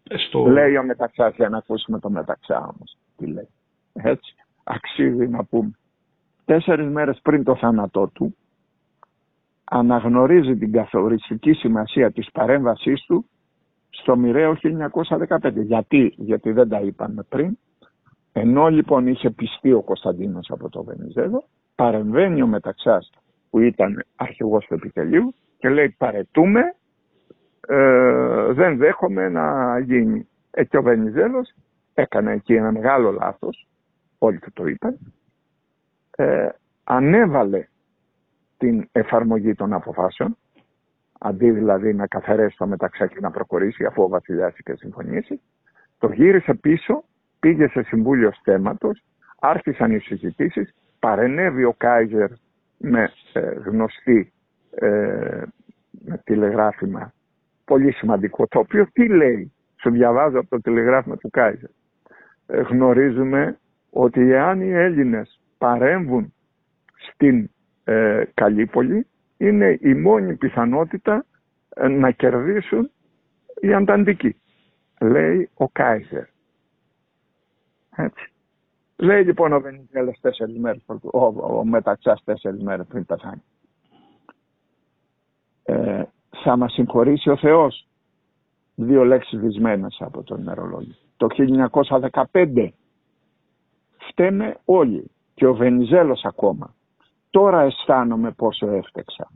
στο... 0.06 0.46
Λέει 0.46 0.78
ο 0.78 0.84
Μεταξάς, 0.84 1.36
για 1.36 1.50
να 1.50 1.58
ακούσουμε 1.58 2.00
το 2.00 2.10
Μεταξά 2.10 2.60
όμως, 2.60 2.98
τι 3.18 3.26
λέει. 3.26 3.48
Έτσι, 3.94 4.36
αξίζει 4.64 5.28
να 5.28 5.44
πούμε. 5.44 5.72
Τέσσερις 6.46 6.88
μέρες 6.88 7.20
πριν 7.24 7.44
το 7.44 7.56
θάνατό 7.56 8.08
του, 8.08 8.36
αναγνωρίζει 9.70 10.58
την 10.58 10.72
καθοριστική 10.72 11.54
σημασία 11.54 12.12
της 12.12 12.32
παρέμβασής 12.32 13.06
του 13.06 13.26
στο 13.90 14.18
μοιραίο 14.18 14.58
1915. 14.62 15.54
Γιατί, 15.54 16.14
γιατί 16.18 16.52
δεν 16.52 16.70
τα 16.70 16.80
είπαμε 16.80 17.24
πριν. 17.30 17.58
Ενώ 18.32 18.68
λοιπόν 18.68 19.08
είχε 19.08 19.30
πιστεί 19.30 19.74
ο 19.74 19.82
Κωνσταντίνος 19.82 20.50
από 20.52 20.70
το 20.70 20.84
Βενιζέλο, 20.84 21.44
παρεμβαίνει 21.76 22.42
ο 22.42 22.48
Μεταξάς 22.48 23.10
που 23.50 23.60
ήταν 23.60 24.06
αρχηγός 24.16 24.66
του 24.66 24.74
επιτελείου 24.74 25.34
και 25.58 25.70
λέει 25.70 25.96
παρετούμε, 25.98 26.62
ε, 27.68 28.52
δεν 28.54 28.78
δέχομαι 28.78 29.30
να 29.30 29.80
γίνει. 29.80 30.28
Ε, 30.52 30.64
και 30.64 30.78
ο 30.78 30.82
Βενιζέλος 30.82 31.54
έκανε 31.94 32.32
εκεί 32.32 32.54
ένα 32.54 32.72
μεγάλο 32.72 33.12
λάθος, 33.12 33.68
όλοι 34.18 34.40
του 34.40 34.52
το 34.54 34.66
είπαν, 34.66 34.98
ε, 36.16 36.50
ανέβαλε 36.84 37.68
την 38.58 38.90
εφαρμογή 38.92 39.54
των 39.54 39.74
αποφάσεων, 39.74 40.38
αντί 41.20 41.52
δηλαδή 41.52 41.94
να 41.94 42.08
καθαρέσει 42.08 42.58
το 42.58 42.68
μεταξύ 42.68 43.08
και 43.08 43.20
να 43.20 43.32
προχωρήσει 43.32 43.86
αφού 43.86 44.04
ο 44.04 44.08
βασιλιάς 44.08 44.58
είχε 44.58 44.76
συμφωνήσει, 44.76 45.42
το 45.98 46.12
γύρισε 46.12 46.54
πίσω, 46.54 47.04
πήγε 47.40 47.68
σε 47.68 47.82
συμβούλιο 47.82 48.32
στέματος, 48.32 49.04
άρχισαν 49.40 49.92
οι 49.92 50.00
συζητήσεις, 50.00 50.74
παρενέβη 51.00 51.64
ο 51.64 51.74
Κάιζερ 51.78 52.30
με 52.78 53.12
ε, 53.34 53.40
γνωστή 53.40 54.34
ε, 54.72 55.42
με 55.92 56.22
τηλεγράφημα 56.24 57.14
πολύ 57.68 57.92
σημαντικό, 57.92 58.48
το 58.48 58.60
οποίο 58.60 58.88
τι 58.94 59.08
λέει, 59.08 59.54
σου 59.82 59.90
διαβάζω 59.90 60.40
από 60.40 60.50
το 60.50 60.62
τηλεγράφημα 60.62 61.18
του 61.18 61.30
Κάιζερ. 61.30 61.70
Ε, 62.48 62.62
γνωρίζουμε 62.62 63.60
ότι 63.90 64.32
εάν 64.32 64.62
οι 64.62 64.72
Έλληνες 64.72 65.40
παρέμβουν 65.58 66.34
στην 67.12 67.50
ε, 67.88 68.24
Καλύπολη 68.34 69.08
είναι 69.38 69.78
η 69.82 69.94
μόνη 69.94 70.36
πιθανότητα 70.36 71.26
ε, 71.70 71.88
να 71.88 72.12
κερδίσουν 72.12 72.92
οι 73.62 73.74
Ανταντικοί. 73.74 74.36
Λέει 75.02 75.50
ο 75.54 75.70
Κάιζερ. 75.70 76.26
Έτσι. 77.96 78.32
Λέει 78.96 79.24
λοιπόν 79.24 79.54
ο 79.54 79.60
Βενιζέλος 79.60 80.20
τέσσερις 80.22 80.58
μέρες, 80.58 80.82
ο, 80.88 81.20
ο, 81.20 81.58
ο 81.60 81.66
Μεταξάς 81.66 82.24
τέσσερις 82.24 82.62
μέρες 82.62 82.86
πριν 82.88 83.06
πεθάνει. 83.06 83.44
Ε, 85.64 86.04
θα 86.44 86.58
μας 86.58 86.74
συγχωρήσει 86.74 87.30
ο 87.30 87.38
Θεός. 87.38 87.88
Δύο 88.76 89.04
λέξεις 89.04 89.40
βυσμένες 89.40 89.98
από 90.00 90.24
τον 90.24 90.42
ημερολόγιο. 90.42 90.96
Το 91.18 91.28
1915 92.32 92.70
φταίμε 94.10 94.58
όλοι 94.66 95.12
και 95.34 95.46
ο 95.46 95.56
Βενιζέλος 95.56 96.26
ακόμα 96.26 96.76
τώρα 97.30 97.62
αισθάνομαι 97.62 98.32
πόσο 98.32 98.68
έφτεξα. 98.72 99.32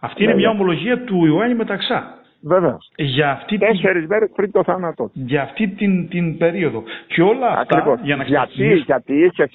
Αυτή 0.00 0.24
είναι 0.24 0.34
μια 0.34 0.50
ομολογία 0.50 1.04
του 1.04 1.26
Ιωάννη 1.26 1.54
Μεταξά. 1.54 2.18
Βεβαίως. 2.42 2.90
Για 2.96 3.30
αυτή 3.30 3.58
Τέσσερις 3.58 4.00
την... 4.00 4.08
μέρες 4.08 4.30
πριν 4.34 4.50
το 4.50 4.62
θάνατό 4.64 5.10
Για 5.12 5.42
αυτή 5.42 5.68
την, 5.68 6.08
την 6.08 6.38
περίοδο. 6.38 6.82
Και 7.06 7.22
όλα 7.22 7.48
αυτά. 7.48 7.98
Για 8.02 8.16
να 8.16 8.24
γιατί, 8.24 8.74
γιατί 8.74 9.24
είχε 9.24 9.48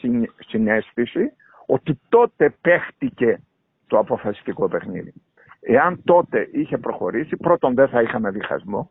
συνέστηση 0.48 1.32
ότι 1.66 2.00
τότε 2.10 2.56
παίχτηκε 2.62 3.42
το 3.88 3.98
αποφασιστικό 3.98 4.70
παιχνίδι. 4.70 5.14
Εάν 5.62 6.02
τότε 6.04 6.50
είχε 6.52 6.78
προχωρήσει, 6.78 7.38
πρώτον 7.38 7.74
δεν 7.74 7.88
θα 7.88 8.02
είχαμε 8.02 8.30
διχασμό. 8.30 8.90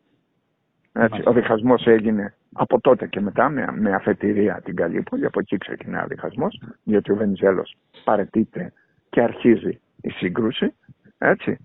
Έτσι, 0.92 1.22
ο 1.24 1.32
διχασμός 1.32 1.86
έγινε 1.86 2.34
από 2.52 2.80
τότε 2.80 3.06
και 3.06 3.20
μετά 3.20 3.48
με, 3.48 3.66
με 3.72 3.94
αφετηρία 3.94 4.60
την 4.64 4.76
Καλύπολη, 4.76 5.26
από 5.26 5.40
εκεί 5.40 5.58
ξεκινάει 5.58 6.04
ο 6.04 6.06
διχασμός, 6.06 6.60
διότι 6.84 7.12
ο 7.12 7.16
Βενιζέλος 7.16 7.76
παρετείται 8.04 8.72
και 9.10 9.20
αρχίζει 9.20 9.80
η 10.00 10.10
σύγκρουση, 10.10 10.74
έτσι. 11.18 11.58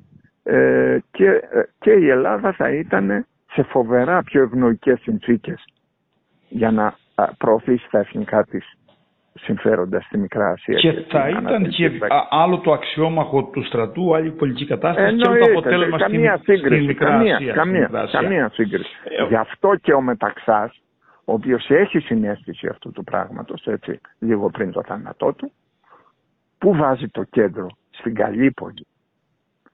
Ε, 0.43 0.97
και, 1.11 1.27
ε, 1.29 1.61
και 1.79 1.91
η 1.91 2.09
Ελλάδα 2.09 2.51
θα 2.53 2.69
ήταν 2.69 3.25
σε 3.51 3.63
φοβερά 3.63 4.23
πιο 4.23 4.41
ευνοϊκές 4.41 4.99
συνθήκες 4.99 5.65
για 6.49 6.71
να 6.71 6.97
προωθήσει 7.37 7.87
τα 7.91 7.99
εθνικά 7.99 8.43
της 8.43 8.77
συμφέροντας 9.39 10.05
στη 10.05 10.17
Μικρά 10.17 10.47
Ασία. 10.47 10.75
Και, 10.75 10.91
θα 10.91 11.29
ήταν 11.29 11.67
και 11.67 11.91
άλλο 12.29 12.59
το 12.59 12.71
αξιόμαχο 12.71 13.43
του 13.43 13.65
στρατού, 13.65 14.15
άλλη 14.15 14.31
πολιτική 14.31 14.65
κατάσταση 14.65 15.07
Εννοείται, 15.07 15.45
και 15.45 15.51
το 15.51 15.59
αποτέλεσμα 15.59 15.97
καμία 15.97 16.37
στην, 16.37 16.55
σύγκριση, 16.57 16.85
Μικρά 16.85 17.09
καμία, 17.09 17.35
Ασία. 17.35 17.53
Καμία, 17.53 17.89
καμία 18.11 18.49
σύγκριση. 18.53 18.89
Ε, 19.03 19.27
Γι' 19.27 19.35
αυτό 19.35 19.75
και 19.75 19.93
ο 19.93 20.01
Μεταξάς, 20.01 20.81
ο 21.25 21.33
οποίος 21.33 21.69
έχει 21.69 21.99
συνέστηση 21.99 22.67
αυτού 22.67 22.91
του 22.91 23.03
πράγματος, 23.03 23.65
έτσι, 23.65 24.01
λίγο 24.19 24.49
πριν 24.49 24.71
το 24.71 24.83
θάνατό 24.85 25.33
του, 25.33 25.51
πού 26.57 26.75
βάζει 26.75 27.07
το 27.07 27.23
κέντρο, 27.23 27.67
στην 27.89 28.15
Καλύπολη. 28.15 28.87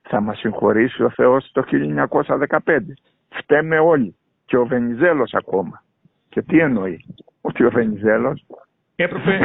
Θα 0.01 0.21
μας 0.21 0.37
συγχωρήσει 0.37 1.03
ο 1.03 1.09
Θεός 1.09 1.49
το 1.51 1.63
1915. 1.63 2.93
Φταίμε 3.29 3.79
όλοι. 3.79 4.15
Και 4.45 4.57
ο 4.57 4.65
Βενιζέλος 4.65 5.33
ακόμα. 5.33 5.83
Και 6.29 6.41
τι 6.41 6.59
εννοεί; 6.59 7.05
Ότι 7.41 7.63
ο 7.63 7.69
Βενιζέλος 7.69 8.45
Έπρεπε... 8.95 9.39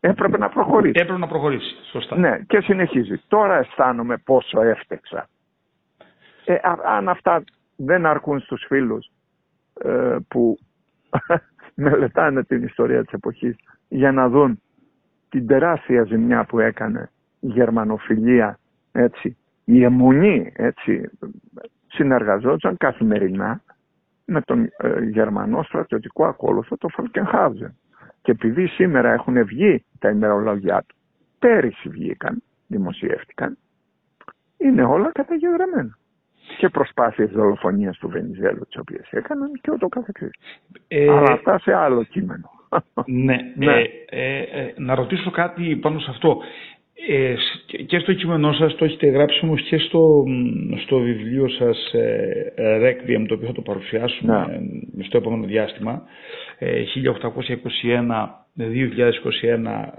Έπρεπε 0.00 0.38
να 0.38 0.48
προχωρήσει. 0.48 1.00
Έπρεπε 1.00 1.18
να 1.18 1.26
προχωρήσει, 1.26 1.74
σωστά. 1.90 2.18
Ναι, 2.18 2.38
και 2.46 2.60
συνεχίζει. 2.60 3.22
Τώρα 3.28 3.56
αισθάνομαι 3.56 4.16
πόσο 4.16 4.62
έφτεξα. 4.62 5.28
Ε, 6.44 6.56
αν 6.84 7.08
αυτά 7.08 7.44
δεν 7.76 8.06
αρκούν 8.06 8.40
στους 8.40 8.64
φίλους 8.66 9.10
ε, 9.84 10.16
που 10.28 10.58
μελετάνε 11.74 12.44
την 12.44 12.62
ιστορία 12.62 13.02
της 13.04 13.12
εποχής 13.12 13.56
για 13.88 14.12
να 14.12 14.28
δουν 14.28 14.60
την 15.28 15.46
τεράστια 15.46 16.02
ζημιά 16.02 16.44
που 16.44 16.58
έκανε 16.58 17.10
η 17.40 17.46
γερμανοφιλία, 17.46 18.58
έτσι, 18.92 19.36
η 19.64 19.82
αιμονή, 19.82 20.52
έτσι, 20.56 21.10
συνεργαζόταν 21.86 22.76
καθημερινά 22.76 23.62
με 24.24 24.40
τον 24.40 24.70
ε, 24.76 25.02
γερμανό 25.02 25.62
στρατιωτικό 25.62 26.26
ακόλουθο, 26.26 26.76
το 26.76 26.88
Φολκενχάουζεν. 26.88 27.76
Και 28.28 28.34
επειδή 28.34 28.66
σήμερα 28.66 29.12
έχουν 29.12 29.44
βγει 29.44 29.84
τα 29.98 30.08
ημερολόγια 30.10 30.84
του, 30.86 30.96
πέρυσι 31.38 31.88
βγήκαν, 31.88 32.42
δημοσιεύτηκαν, 32.66 33.58
είναι 34.58 34.84
όλα 34.84 35.12
καταγεγραμμένα. 35.12 35.98
Και 36.58 36.68
προσπάθειες 36.68 37.30
δολοφονίας 37.30 37.98
του 37.98 38.08
Βενιζέλου 38.08 38.64
τις 38.66 38.76
οποίες 38.76 39.08
έκαναν 39.10 39.52
και 39.60 39.70
ούτω 39.70 39.88
καθεξής. 39.88 40.30
Ε, 40.88 41.08
Αλλά 41.10 41.32
αυτά 41.32 41.58
σε 41.58 41.72
άλλο 41.74 42.02
κείμενο. 42.02 42.50
Ναι, 43.06 43.36
ναι. 43.56 43.72
Ε, 43.72 43.84
ε, 44.06 44.40
ε, 44.40 44.74
να 44.76 44.94
ρωτήσω 44.94 45.30
κάτι 45.30 45.76
πάνω 45.76 45.98
σε 45.98 46.10
αυτό. 46.10 46.42
Ε, 47.06 47.34
και 47.86 47.98
στο 47.98 48.12
κείμενό 48.12 48.52
σας 48.52 48.76
το 48.76 48.84
έχετε 48.84 49.06
γράψει 49.06 49.40
όμως 49.42 49.62
και 49.62 49.78
στο, 49.78 50.24
στο 50.84 50.98
βιβλίο 50.98 51.48
σας 51.48 51.92
ε, 51.92 52.52
Requiem 52.56 53.24
το 53.28 53.34
οποίο 53.34 53.46
θα 53.46 53.52
το 53.52 53.60
παρουσιάσουμε 53.60 54.46
ναι. 54.94 55.04
στο 55.04 55.16
επόμενο 55.16 55.44
διάστημα. 55.46 56.02
1821-2021 56.60 56.64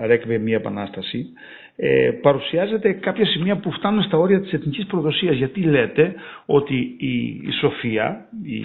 Requiem 0.09 0.39
μια 0.39 0.55
επανάσταση. 0.55 1.25
Ε, 1.75 2.11
παρουσιάζεται 2.21 2.91
κάποια 2.91 3.25
σημεία 3.25 3.55
που 3.55 3.71
φτάνουν 3.71 4.03
στα 4.03 4.17
όρια 4.17 4.41
της 4.41 4.53
εθνικής 4.53 4.85
προδοσίας. 4.85 5.35
Γιατί 5.35 5.61
λέτε 5.61 6.13
ότι 6.45 6.95
η, 6.97 7.17
η 7.25 7.51
Σοφία 7.59 8.25
η, 8.43 8.55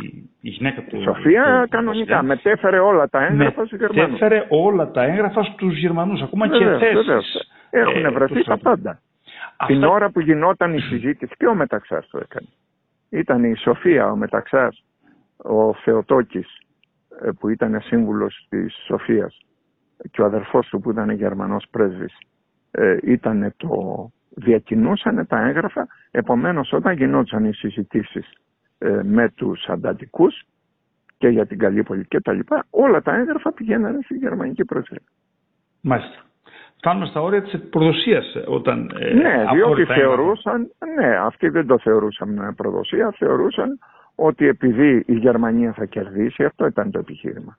η 0.41 0.49
γυναίκα 0.49 0.85
του 0.89 0.97
η 1.01 1.03
Σοφία 1.03 1.61
του, 1.63 1.69
κανονικά 1.69 2.19
του, 2.19 2.27
μετέφερε 2.27 2.79
όλα 2.79 3.09
τα 3.09 3.27
έγγραφα 3.27 3.65
στους 3.65 3.79
Γερμανούς. 3.79 4.11
μετέφερε 4.11 4.47
όλα 4.49 4.91
τα 4.91 5.05
έγγραφα 5.05 5.43
στους 5.43 5.79
Γερμανούς. 5.79 6.23
Ακόμα 6.23 6.47
βεβαίως, 6.49 6.81
και 6.81 6.87
θέσεις 6.87 7.53
έχουν 7.75 8.05
ε, 8.05 8.11
βρεθεί 8.11 8.45
τα 8.45 8.59
πάντα. 8.59 9.01
Αυτά... 9.57 9.67
Την 9.67 9.85
ώρα 9.85 10.11
που 10.11 10.21
γινόταν 10.21 10.75
η 10.75 10.81
συζήτηση 10.81 11.35
και 11.37 11.47
ο 11.47 11.55
Μεταξάς 11.55 12.09
το 12.09 12.19
έκανε. 12.19 12.49
Ήταν 13.09 13.45
η 13.45 13.57
Σοφία, 13.57 14.11
ο 14.11 14.17
Μεταξάς, 14.17 14.85
ο 15.37 15.75
Θεοτόκης 15.75 16.59
ε, 17.23 17.31
που 17.39 17.49
ήταν 17.49 17.81
σύμβουλος 17.81 18.47
της 18.49 18.75
Σοφίας 18.87 19.39
και 20.11 20.23
ο 20.23 20.25
αδερφός 20.25 20.69
του 20.69 20.81
που 20.81 20.91
ήταν 20.91 21.11
Γερμανός 21.11 21.67
πρέσβης 21.71 22.19
ε, 22.71 22.97
ήταν 23.03 23.55
το 23.57 24.11
διακινούσαν 24.29 25.27
τα 25.27 25.47
έγγραφα 25.47 25.87
επομένως 26.11 26.73
όταν 26.73 26.97
γινόταν 26.97 27.45
οι 27.45 27.53
συζητήσεις 27.53 28.33
με 29.03 29.29
τους 29.29 29.65
αντατικούς 29.69 30.43
και 31.19 31.29
για 31.29 31.47
την 31.47 31.59
Καλύπολη 31.59 32.07
και 32.07 32.21
τα 32.21 32.33
λοιπά 32.33 32.67
όλα 32.71 33.03
τα 33.03 33.15
έγγραφα 33.15 33.53
πηγαίνανε 33.53 33.99
στη 34.03 34.15
γερμανική 34.15 34.65
πρεσβεία. 34.65 35.03
Μάλιστα 35.81 36.25
φτάνουμε 36.85 37.07
στα 37.07 37.21
όρια 37.21 37.43
της 37.43 37.69
προδοσίας 37.71 38.37
όταν 38.47 38.91
ε, 38.99 39.15
Ναι, 39.15 39.45
διότι 39.53 39.85
θεωρούσαν, 39.85 40.71
ναι, 40.99 41.17
αυτοί 41.17 41.49
δεν 41.49 41.67
το 41.67 41.79
θεωρούσαν 41.79 42.55
προδοσία, 42.57 43.15
θεωρούσαν 43.19 43.79
ότι 44.15 44.47
επειδή 44.47 45.05
η 45.07 45.15
Γερμανία 45.15 45.73
θα 45.73 45.85
κερδίσει, 45.85 46.45
αυτό 46.45 46.67
ήταν 46.67 46.91
το 46.91 46.99
επιχείρημα. 46.99 47.59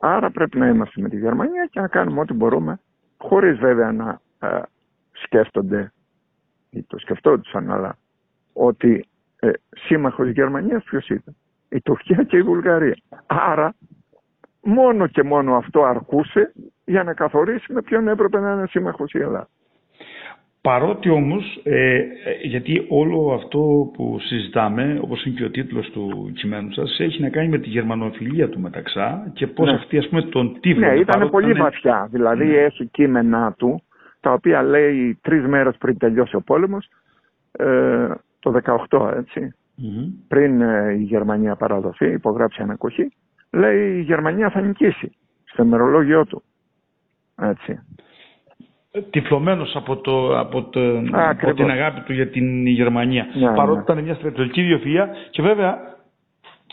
Άρα 0.00 0.30
πρέπει 0.30 0.58
να 0.58 0.68
είμαστε 0.68 1.00
με 1.00 1.08
τη 1.08 1.16
Γερμανία 1.16 1.68
και 1.70 1.80
να 1.80 1.88
κάνουμε 1.88 2.20
ό,τι 2.20 2.34
μπορούμε 2.34 2.80
χωρίς 3.16 3.58
βέβαια 3.58 3.92
να 3.92 4.20
ε, 4.38 4.60
σκέφτονται 5.12 5.92
ή 6.70 6.82
το 6.82 6.98
σκεφτόντουσαν, 6.98 7.70
αλλά 7.70 7.96
ότι 8.52 9.06
ε, 9.40 9.50
σύμμαχος 9.70 10.28
Γερμανίας 10.28 10.82
ποιος 10.82 11.08
ήταν; 11.08 11.36
Η 11.68 11.80
Τουρκία 11.80 12.22
και 12.22 12.36
η 12.36 12.42
Βουλγαρία. 12.42 12.96
Άρα 13.26 13.74
μόνο 14.62 15.06
και 15.06 15.22
μόνο 15.22 15.56
αυτό 15.56 15.84
αρκούσε 15.84 16.52
για 16.88 17.02
να 17.02 17.14
καθορίσει 17.14 17.72
με 17.72 17.82
ποιον 17.82 18.08
έπρεπε 18.08 18.40
να 18.40 18.52
είναι 18.52 18.66
σύμμαχος 18.66 19.12
η 19.12 19.18
Ελλάδα. 19.18 19.48
Παρότι 20.60 21.08
όμως, 21.10 21.60
ε, 21.64 22.02
γιατί 22.42 22.86
όλο 22.88 23.32
αυτό 23.32 23.90
που 23.94 24.18
συζητάμε, 24.20 24.98
όπως 25.02 25.24
είναι 25.24 25.34
και 25.34 25.44
ο 25.44 25.50
τίτλος 25.50 25.90
του 25.90 26.32
κειμένου 26.34 26.72
σας, 26.72 26.98
έχει 27.00 27.22
να 27.22 27.28
κάνει 27.28 27.48
με 27.48 27.58
τη 27.58 27.68
γερμανοφιλία 27.68 28.48
του 28.48 28.60
Μεταξά 28.60 29.30
και 29.34 29.46
πώς 29.46 29.66
Ναι. 29.66 29.74
αυτή 29.74 29.98
ας 29.98 30.08
πούμε 30.08 30.22
τον 30.22 30.56
τύφλο. 30.60 30.86
Ναι, 30.86 30.98
ήταν 30.98 31.30
πολύ 31.30 31.52
βαθιά. 31.52 32.08
Δηλαδή 32.10 32.44
Ναι. 32.44 32.56
έχει 32.56 32.86
κείμενά 32.86 33.54
του, 33.58 33.82
τα 34.20 34.32
οποία 34.32 34.62
λέει 34.62 35.18
τρεις 35.22 35.46
μέρες 35.46 35.76
πριν 35.78 35.98
τελειώσει 35.98 36.36
ο 36.36 36.40
πόλεμος, 36.40 36.88
ε, 37.52 38.08
το 38.40 38.50
18 38.50 39.12
έτσι, 39.16 39.54
πριν 40.28 40.60
ε, 40.60 40.92
η 40.92 41.02
Γερμανία 41.02 41.56
παραδοθεί, 41.56 42.06
υπογράψει 42.12 42.62
ανακοχή, 42.62 43.12
λέει 43.50 43.96
η 43.96 44.00
Γερμανία 44.00 44.50
θα 44.50 44.60
νικήσει 44.60 45.12
στο 45.44 45.62
ημερολόγιο 45.62 46.26
του. 46.26 46.42
Έτσι. 47.42 47.80
Τυφλωμένος 49.10 49.76
από, 49.76 49.96
το, 49.96 50.38
από, 50.38 50.62
το, 50.62 50.98
από 50.98 51.16
ακριβώς. 51.16 51.56
την 51.56 51.70
αγάπη 51.70 52.00
του 52.00 52.12
για 52.12 52.28
την 52.28 52.66
Γερμανία. 52.66 53.26
Ναι, 53.34 53.54
Παρότι 53.54 53.76
ναι. 53.76 53.82
ήταν 53.82 54.04
μια 54.04 54.14
στρατιωτική 54.14 54.62
ιδιοφυΐα 54.68 55.06
και 55.30 55.42
βέβαια 55.42 55.78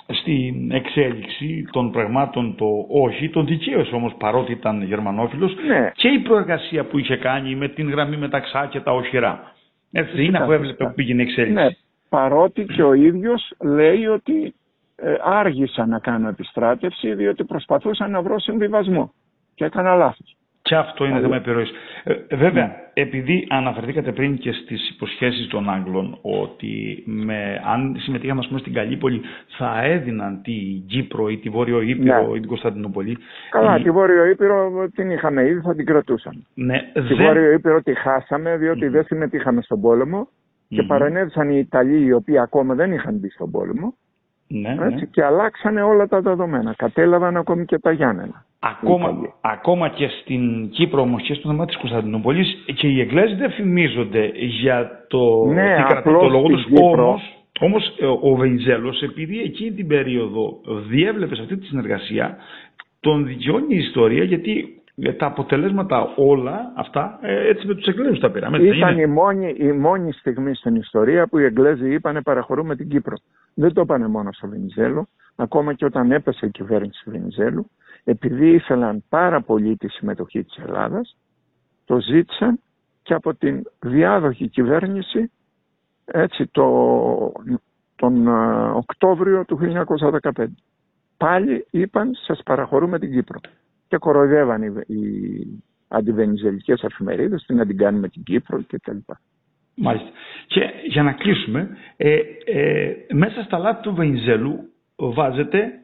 στην 0.08 0.72
εξέλιξη 0.72 1.68
των 1.72 1.92
πραγμάτων 1.92 2.56
το 2.56 2.66
όχι, 2.90 3.30
τον 3.30 3.46
δικαίωσε 3.46 3.96
όμως 3.96 4.14
παρότι 4.20 4.52
ήταν 4.52 4.82
γερμανόφιλος 4.84 5.56
Ναι. 5.68 5.92
και 5.96 6.08
η 6.08 6.20
προεργασία 6.20 6.84
που 6.86 6.98
είχε 7.00 7.16
κάνει 7.18 7.56
με 7.56 7.68
την 7.68 7.90
γραμμή 7.90 8.18
μεταξά 8.18 8.66
και 8.66 8.80
τα 8.80 8.92
οχυρά. 8.92 9.54
Έτσι 9.92 10.12
δεν 10.16 10.24
είναι 10.24 10.32
Φυσικά, 10.32 10.44
αφού 10.44 10.52
έβλεπε 10.52 10.68
φυσικά. 10.72 10.88
που 10.90 10.94
πήγαινε 10.96 11.22
η 11.22 11.26
εξέλιξη. 11.26 11.54
Ναι, 11.64 11.68
παρότι 12.10 12.66
και 12.66 12.84
ο 12.84 12.94
ίδιος 12.94 13.52
λέει 13.62 14.06
ότι 14.06 14.54
ε, 14.96 15.16
άργησα 15.24 15.86
να 15.86 16.00
κάνω 16.00 16.28
επιστράτευση 16.28 17.14
διότι 17.14 17.44
προσπαθούσα 17.44 18.08
να 18.08 18.22
βρω 18.22 18.40
συμβιβασμό 18.40 19.14
και 19.56 19.66
έκανα 19.66 19.96
λάθος. 19.96 20.35
Και 20.68 20.76
αυτό 20.76 21.04
είναι 21.06 21.14
Αλλά- 21.14 21.24
θέμα 21.24 21.36
επιρροής. 21.36 21.72
Ε, 22.04 22.36
βέβαια, 22.36 22.66
Ναι. 22.66 22.76
επειδή 22.94 23.48
αναφερθήκατε 23.50 24.12
πριν 24.12 24.38
και 24.38 24.52
στις 24.52 24.90
υποσχέσεις 24.90 25.48
των 25.48 25.70
Άγγλων 25.70 26.18
ότι 26.22 27.04
με, 27.06 27.62
αν 27.66 27.96
συμμετείχαμε 28.00 28.40
ας 28.40 28.48
πούμε, 28.48 28.60
στην 28.60 28.74
Καλύπολη 28.74 29.22
θα 29.58 29.84
έδιναν 29.84 30.42
την 30.44 30.86
Κύπρο 30.88 31.30
ή 31.30 31.38
τη 31.38 31.50
Βόρειο 31.50 31.82
Ήπειρο 31.82 32.28
Ναι. 32.28 32.36
ή 32.38 32.40
την 32.40 32.48
Κωνσταντινούπολη. 32.48 33.18
Καλά, 33.50 33.78
η- 33.80 33.84
τη 33.84 33.92
Βόρειο 33.92 34.26
Ήπειρο 34.26 34.90
την 34.96 35.10
είχαμε 35.12 35.44
ήδη, 35.48 35.60
θα 35.62 35.76
την 35.76 35.86
κρατούσαν. 35.86 36.46
ναι, 36.54 36.80
Τη 36.94 37.00
δεν- 37.02 37.18
Βόρειο 37.18 37.52
Ήπειρο 37.52 37.82
τη 37.82 37.94
χάσαμε 37.94 38.58
διότι 38.58 38.88
δεν 38.88 39.04
συμμετείχαμε 39.04 39.62
στον 39.62 39.82
πόλεμο 39.82 40.28
και 40.70 40.82
Μμμ. 40.82 40.88
παρενέβησαν 40.88 41.50
οι 41.50 41.58
Ιταλοί 41.58 42.06
οι 42.06 42.12
οποίοι 42.14 42.40
ακόμα 42.40 42.74
δεν 42.76 42.92
είχαν 42.92 43.16
μπει 43.16 43.30
στον 43.30 43.52
πόλεμο 43.52 43.94
ναι, 44.48 44.74
ναι. 44.74 44.86
έτσι, 44.86 45.08
και 45.08 45.24
αλλάξανε 45.24 45.82
όλα 45.82 46.08
τα 46.08 46.22
δεδομένα. 46.22 46.74
Κατέλαβαν 46.78 47.38
ακόμη 47.38 47.66
και 47.66 47.80
τα 47.80 47.92
Γιάννενα. 47.92 48.45
Ακόμα, 48.70 49.10
Ιταλία. 49.10 49.34
ακόμα 49.42 49.90
και 49.90 50.08
στην 50.22 50.70
Κύπρο 50.70 51.02
όμως 51.02 51.22
και 51.22 51.34
στο 51.34 51.50
θέμα 51.50 51.66
της 51.66 51.78
Κωνσταντινούπολης 51.78 52.64
και 52.76 52.88
οι 52.88 53.00
Εγγλέζοι 53.02 53.36
δεν 53.36 53.52
φημίζονται 53.52 54.32
για 54.36 55.06
το 55.08 55.46
Ναι, 55.46 55.76
τι 55.76 55.82
κρατεί 55.84 55.98
απλώς 56.10 56.22
το 56.22 56.30
λόγο 56.30 56.46
στην 56.46 56.56
τους. 56.58 56.66
Κύπρο- 56.66 56.84
Όμως, 57.00 57.22
όμως 57.60 57.96
ε, 58.00 58.06
ο 58.06 58.36
Βενιζέλος 58.36 59.02
επειδή 59.02 59.40
εκείνη 59.42 59.72
την 59.72 59.88
περίοδο 59.88 60.60
διέβλεπε 60.88 61.36
σε 61.36 61.42
αυτή 61.42 61.58
τη 61.58 61.66
συνεργασία 61.66 62.38
τον 63.00 63.26
δικαιώνει 63.26 63.76
η 63.76 63.78
ιστορία 63.78 64.24
γιατί 64.24 64.82
ε, 65.02 65.12
τα 65.12 65.26
αποτελέσματα 65.26 66.14
όλα 66.16 66.74
αυτά 66.76 67.20
ε, 67.22 67.48
έτσι 67.48 67.68
με 67.68 67.76
τους 67.76 67.86
Εγγλέζους 67.88 68.20
τα 68.20 68.30
πήραμε. 68.32 68.58
έτσι 68.58 68.70
δεν 68.70 68.78
Ήταν 68.78 68.92
είναι; 68.94 69.02
η 69.02 69.06
μόνη, 69.08 69.56
η 69.58 69.72
μόνη 69.72 70.12
στιγμή 70.12 70.56
στην 70.56 70.76
ιστορία 70.76 71.28
που 71.28 71.38
οι 71.40 71.44
Εγγλέζοι 71.44 71.94
είπανε 71.94 72.22
παραχωρούμε 72.22 72.76
την 72.76 72.90
Κύπρο. 72.90 73.16
Δεν 73.54 73.74
το 73.74 73.82
είπανε 73.82 74.08
μόνο 74.08 74.32
στο 74.32 74.48
Βενιζέλο, 74.48 75.08
ακόμα 75.36 75.74
και 75.74 75.86
όταν 75.86 76.12
έπεσε 76.12 76.46
η 76.46 76.50
κυβέρνηση 76.50 77.04
του 77.04 77.12
Βενιζέλου, 77.12 77.70
επειδή 78.06 78.50
ήθελαν 78.50 79.04
πάρα 79.10 79.42
πολύ 79.42 79.78
τη 79.78 79.88
συμμετοχή 79.88 80.44
της 80.44 80.58
Ελλάδας, 80.58 81.18
το 81.86 82.00
ζήτησαν 82.02 82.60
και 83.04 83.14
από 83.14 83.36
την 83.36 83.64
διάδοχη 83.80 84.48
κυβέρνηση 84.48 85.32
έτσι 86.06 86.48
το, 86.48 87.32
τον 87.96 88.28
ε, 88.28 88.70
Οκτώβριο 88.70 89.46
του 89.46 89.60
1915. 90.36 90.46
Πάλι 91.18 91.66
είπαν 91.70 92.12
σας 92.26 92.42
παραχωρούμε 92.46 93.00
την 93.00 93.12
Κύπρο 93.12 93.40
και 93.88 93.98
κοροϊδεύαν 93.98 94.62
οι, 94.62 94.96
οι 94.96 95.64
αντιβενιζελικές 95.88 96.82
εφημερίδες 96.84 97.44
την 97.46 97.56
να 97.56 97.66
την 97.66 97.78
κάνουμε 97.78 98.10
την 98.10 98.24
Κύπρο 98.24 98.64
κτλ. 98.68 98.98
Μάλιστα. 99.76 100.10
Και 100.48 100.62
για 100.88 101.04
να 101.04 101.12
κλείσουμε, 101.14 101.70
ε, 101.98 102.20
ε, 102.46 102.96
μέσα 103.14 103.44
στα 103.44 103.58
λάθη 103.58 103.82
του 103.82 103.96
Βενιζέλου 103.96 104.70
βάζετε, 104.96 105.80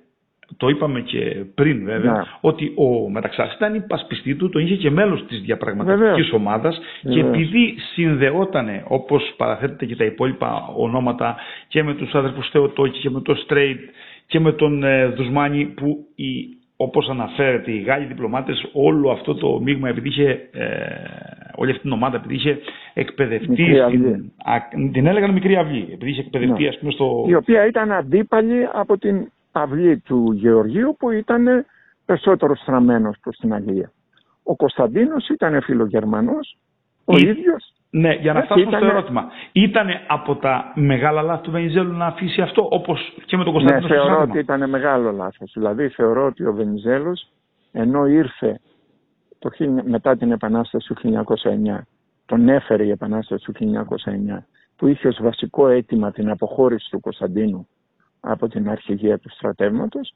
το 0.57 0.67
είπαμε 0.69 0.99
και 1.01 1.19
πριν 1.55 1.85
βέβαια, 1.85 2.11
Ναι. 2.11 2.21
ότι 2.41 2.73
ο 2.75 3.09
Μεταξάς 3.09 3.53
ήταν 3.53 3.75
υπασπιστή 3.75 4.35
του, 4.35 4.49
τον 4.49 4.61
είχε 4.61 4.75
και 4.75 4.89
μέλος 4.91 5.25
της 5.27 5.41
διαπραγματευτικής 5.41 6.09
Βεβαίως. 6.09 6.31
ομάδας 6.33 6.79
και 7.01 7.09
Βεβαίως. 7.09 7.27
επειδή 7.35 7.75
συνδεότανε, 7.93 8.83
όπως 8.87 9.33
παραθέτεται 9.37 9.85
και 9.85 9.95
τα 9.95 10.03
υπόλοιπα 10.05 10.73
ονόματα, 10.77 11.35
και 11.67 11.83
με 11.83 11.93
τους 11.93 12.13
αδερφούς 12.15 12.49
Θεοτόκη 12.49 12.99
και 12.99 13.09
με 13.09 13.21
τον 13.21 13.35
Στρέιτ 13.35 13.79
και 14.27 14.39
με 14.39 14.51
τον 14.51 14.83
ε, 14.83 15.05
Δουσμάνη 15.07 15.65
που 15.65 16.05
οι, 16.15 16.45
όπως 16.75 17.09
αναφέρεται 17.09 17.71
οι 17.71 17.79
Γάλλοι 17.81 18.05
διπλωμάτες 18.05 18.69
όλο 18.73 19.09
αυτό 19.11 19.35
το 19.35 19.59
μείγμα 19.63 19.89
επειδή 19.89 20.07
είχε, 20.07 20.29
ε, 20.53 20.67
όλη 21.55 21.69
αυτή 21.71 21.81
την 21.83 21.91
ομάδα 21.91 22.15
επειδή 22.17 22.35
είχε 22.35 22.59
εκπαιδευτεί 22.93 23.49
Μικρή 23.49 23.79
αυγή. 23.79 23.97
στην, 23.97 24.31
α, 24.43 24.91
την 24.91 25.05
έλεγαν 25.05 25.31
μικρή 25.31 25.55
αυγή 25.55 25.87
επειδή 25.93 26.11
είχε 26.11 26.21
εκπαιδευτεί 26.21 26.61
Ναι. 26.61 26.67
ας 26.69 26.77
πούμε 26.79 26.91
στο... 26.91 27.25
Η 27.27 27.35
οποία 27.35 27.65
ήταν 27.67 27.91
αντίπαλη 27.91 28.67
από 28.73 28.97
την 28.97 29.31
αυλή 29.51 29.97
του 29.99 30.31
Γεωργίου 30.31 30.95
που 30.99 31.11
ήταν 31.11 31.65
περισσότερο 32.05 32.55
στραμμένος 32.55 33.17
προς 33.21 33.37
την 33.37 33.53
Αγγλία. 33.53 33.91
Ο 34.43 34.55
Κωνσταντίνος 34.55 35.27
ήταν 35.29 35.61
φιλογερμανός, 35.61 36.57
ο 37.05 37.17
Ή- 37.17 37.21
ίδιος 37.27 37.73
Ναι, 37.93 38.13
για 38.13 38.33
να 38.33 38.39
Έτσι, 38.39 38.51
φτάσουμε 38.51 38.65
στο 38.77 38.77
ήτανε- 38.77 38.97
ερώτημα. 38.97 39.29
Ήτανε 39.51 40.01
από 40.07 40.35
τα 40.35 40.71
μεγάλα 40.75 41.21
λάθη 41.21 41.43
του 41.43 41.51
Βενιζέλου 41.51 41.93
να 41.97 42.05
αφήσει 42.05 42.41
αυτό 42.41 42.67
όπως 42.71 43.13
και 43.25 43.37
με 43.37 43.43
τον 43.43 43.53
Ναι, 43.53 43.59
Κωνσταντίνο 43.59 43.87
στο 43.87 43.95
θεωρώ 43.95 44.09
Σάρμα. 44.17 44.31
ότι 44.31 44.39
ήταν 44.39 44.69
μεγάλο 44.69 45.11
λάθος. 45.11 45.51
Δηλαδή 45.55 45.87
θεωρώ 45.89 46.25
ότι 46.25 46.45
ο 46.45 46.53
Βενιζέλος 46.53 47.27
ενώ 47.71 48.05
ήρθε 48.05 48.59
το, 49.39 49.49
χίλια- 49.51 49.83
μετά 49.85 50.17
την 50.17 50.31
Επανάσταση 50.31 50.87
του 50.87 50.95
1909, 50.95 51.87
τον 52.25 52.49
έφερε 52.49 52.83
η 52.85 52.89
Επανάσταση 52.89 53.45
του 53.45 53.51
1909, 53.53 54.45
που 54.75 54.87
είχε 54.87 55.07
ως 55.07 55.19
βασικό 55.21 55.67
αίτημα 55.67 56.11
την 56.11 56.29
αποχώρηση 56.29 56.89
του 56.91 56.99
Κωνσταντίνου 56.99 57.67
από 58.21 58.47
την 58.47 58.69
αρχηγία 58.69 59.17
του 59.17 59.29
στρατεύματος, 59.29 60.13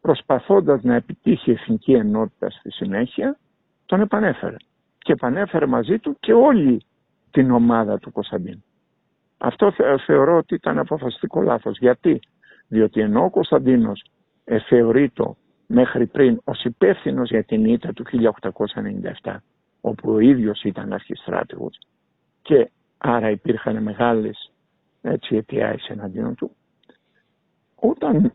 προσπαθώντας 0.00 0.82
να 0.82 0.94
επιτύχει 0.94 1.50
εθνική 1.50 1.92
ενότητα 1.92 2.50
στη 2.50 2.70
συνέχεια, 2.70 3.38
τον 3.86 4.00
επανέφερε. 4.00 4.56
Και 4.98 5.12
επανέφερε 5.12 5.66
μαζί 5.66 5.98
του 5.98 6.16
και 6.20 6.32
όλη 6.32 6.82
την 7.30 7.50
ομάδα 7.50 7.98
του 7.98 8.12
Κωνσταντίνου. 8.12 8.64
Αυτό 9.38 9.72
θε- 9.72 10.00
θεωρώ 10.06 10.36
ότι 10.36 10.54
ήταν 10.54 10.78
αποφασιστικό 10.78 11.42
λάθος. 11.42 11.78
Γιατί; 11.78 12.20
Διότι 12.68 13.00
ενώ 13.00 13.24
ο 13.24 13.30
Κωνσταντίνος 13.30 14.04
ε, 14.44 14.58
θεωρείται 14.58 15.24
μέχρι 15.66 16.06
πριν 16.06 16.40
ως 16.44 16.64
υπεύθυνο 16.64 17.22
για 17.22 17.44
την 17.44 17.64
ήττα 17.64 17.92
του 17.92 18.04
1897, 19.22 19.36
όπου 19.80 20.12
ο 20.12 20.18
ίδιος 20.18 20.62
ήταν 20.62 20.92
αρχιστράτηγος 20.92 21.78
και 22.42 22.70
άρα 22.98 23.30
υπήρχαν 23.30 23.82
μεγάλες 23.82 24.52
έτσι, 25.02 25.36
αιτιάες 25.36 25.86
εναντίον 25.88 26.34
του, 26.34 26.50
όταν 27.80 28.32